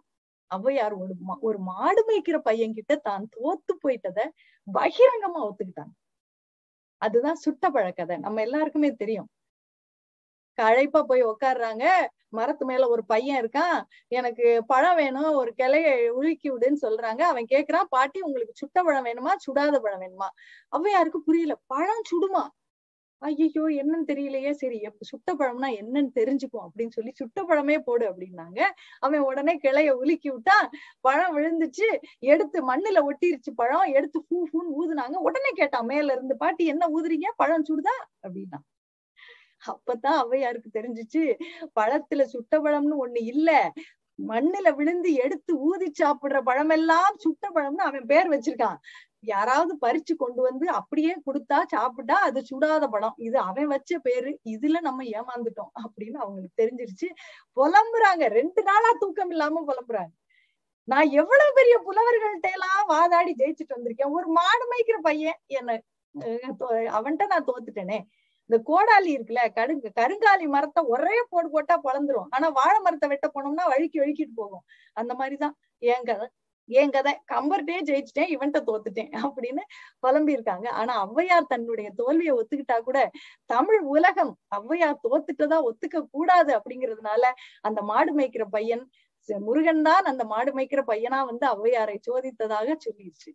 [0.51, 1.13] ஔவையார் ஒரு
[1.49, 4.19] ஒரு மாடு மேய்க்கிற பையன் கிட்ட தான் தோத்து போயிட்டத
[4.67, 5.93] பகிரங்கமா ஒத்துக்கிட்டாங்க.
[7.01, 8.15] அதுதான் சுட்ட பழக்கதை.
[8.25, 9.29] நம்ம எல்லாருக்குமே தெரியும்.
[10.57, 11.85] களைப்பா போய் உக்காடுறாங்க
[12.29, 13.77] மரத்து மேல ஒரு பையன் இருக்கான்.
[14.11, 17.21] எனக்கு பழம் வேணும் ஒரு கிளைய உழுக்கி விடுன்னு சொல்றாங்க.
[17.23, 19.33] அவன் கேக்குறான் பாட்டி உங்களுக்கு சுட்ட பழம் வேணுமா?
[19.45, 20.29] சுடாத பழம் வேணுமா?
[20.71, 21.55] அவையாருக்கு புரியல.
[21.65, 22.43] பழம் சுடுமா?
[23.21, 24.51] ஐயோ என்னன்னு தெரியலையே.
[24.51, 28.59] சரி எப்ப சுட்ட பழம்னா என்னன்னு தெரிஞ்சுக்கும் அப்படின்னு சொல்லி சுட்ட பழமே போடு அப்படின்னாங்க.
[28.99, 30.67] அவன் உடனே கிளைய உலுக்கி விட்டான்.
[31.01, 31.89] பழம் விழுந்துச்சு.
[32.25, 33.87] எடுத்து மண்ணுல ஒட்டிருச்சு பழம்.
[33.93, 35.17] எடுத்து பூ ஃபூன்னு ஊதுனாங்க.
[35.21, 37.29] உடனே கேட்டான் மேல இருந்து பாட்டி என்ன ஊதுறீங்க?
[37.35, 37.97] பழம் சுடுதா?
[38.23, 38.59] அப்படின்னா
[39.67, 41.23] அப்பதான் அவையாருக்கு தெரிஞ்சிச்சு
[41.79, 43.49] பழத்துல சுட்ட பழம்னு ஒண்ணு இல்ல.
[44.19, 48.77] மண்ணுல விழுந்து எடுத்து ஊதி சாப்பிடுற பழமெல்லாம் சுட்ட பழம்னு அவன் பேர் வச்சிருக்கான்.
[49.23, 53.15] யாராவது பறிச்சு கொண்டு வந்து அப்படியே கொடுத்தா சாப்பிட்டா அது சுடாத பழம்.
[53.17, 54.31] இது அவன் வச்ச பேரு.
[54.49, 55.71] இதுல நம்ம ஏமாந்துட்டோம்.
[55.83, 57.09] அப்படின்னு அவங்களுக்கு தெரிஞ்சிருச்சு.
[57.57, 58.27] புலம்புறாங்க.
[58.29, 60.13] ரெண்டு நாளா தூக்கம் இல்லாம புலம்புறாங்க.
[60.87, 64.11] நான் எவ்வளவு பெரிய புலவர்கள்ட்ட எல்லாம் வாதாடி ஜெயிச்சுட்டு வந்திருக்கேன்.
[64.11, 65.81] ஒரு மாடு மேய்க்கிற பையன் என்ன
[66.97, 67.99] அவன்கிட்ட நான் தோத்துட்டேனே.
[68.49, 72.29] இந்த கோடாலி இருக்குல்ல கருங்கு கருங்காலி மரத்தை ஒரே போடு போட்டா பொழந்துரும்.
[72.29, 74.63] ஆனா வாழை மரத்தை வெட்ட போனோம்னா வழுக்கி வழுக்கிட்டு போகும்.
[74.97, 75.55] அந்த மாதிரிதான்.
[75.83, 76.27] என் கதை
[76.69, 77.11] என் கதை.
[77.31, 79.63] கம்பர்டே ஜெயிச்சுட்டேன் இவன்ட்ட தோத்துட்டேன் அப்படின்னு
[80.03, 82.99] புலம்பி இருக்காங்க ஆனா ஔவையார் தன்னுடைய தோல்வியை ஒத்துக்கிட்டா கூட
[83.49, 87.23] தமிழ் உலகம் ஔவையார் தோத்துட்டதா ஒத்துக்க கூடாது அப்படிங்கிறதுனால
[87.61, 88.85] அந்த மாடு மேய்க்கிற பையன்
[89.29, 93.29] முருகன் தான் அந்த மாடு மேய்க்கிற பையனா வந்து ஔவையாரை சோதித்ததாக சொல்லிடுச்சு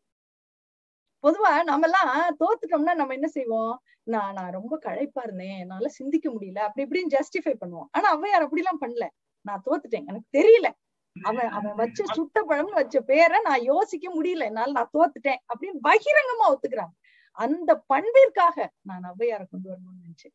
[1.25, 2.11] பொதுவா நம்ம எல்லாம்
[2.41, 3.73] தோத்துட்டோம்னா நம்ம என்ன செய்வோம்?
[4.03, 5.59] நான் நான் ரொம்ப களைப்பா இருந்தேன்.
[5.59, 6.59] என்னால சிந்திக்க முடியல.
[6.59, 7.89] அப்படி இப்படின்னு ஜஸ்டிஃபை பண்ணுவோம்.
[7.91, 9.07] ஆனா ஔவையார் அப்படி எல்லாம் பண்ணல.
[9.45, 10.07] நான் தோத்துட்டேன்.
[10.07, 10.69] எனக்கு தெரியல.
[11.17, 14.45] அவன் அவன் வச்ச சுட்ட பழம்னு வச்ச பேரை நான் யோசிக்க முடியல.
[14.45, 15.41] என்னால நான் தோத்துட்டேன்.
[15.51, 16.95] அப்படின்னு பகிரங்கமா ஒத்துக்கிறாங்க.
[17.39, 20.35] அந்த பண்பிற்காக நான் ஔவையாரை கொண்டு வரணும்னு நினைச்சேன்.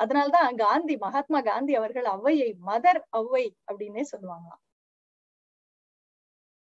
[0.00, 4.62] அதனால்தான் காந்தி மகாத்மா காந்தி அவர்கள் ஔவையை மதர் ஔவை அப்படின்னே சொல்லுவாங்களாம்.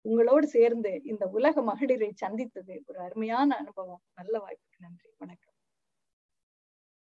[0.05, 4.01] உங்களோடு சேர்ந்து இந்த உலக மகளிரை சந்தித்தது ஒரு அருமையான அனுபவம்.
[4.15, 5.09] நல்ல வாய்ப்புக்கு நன்றி.
[5.17, 5.52] வணக்கம்.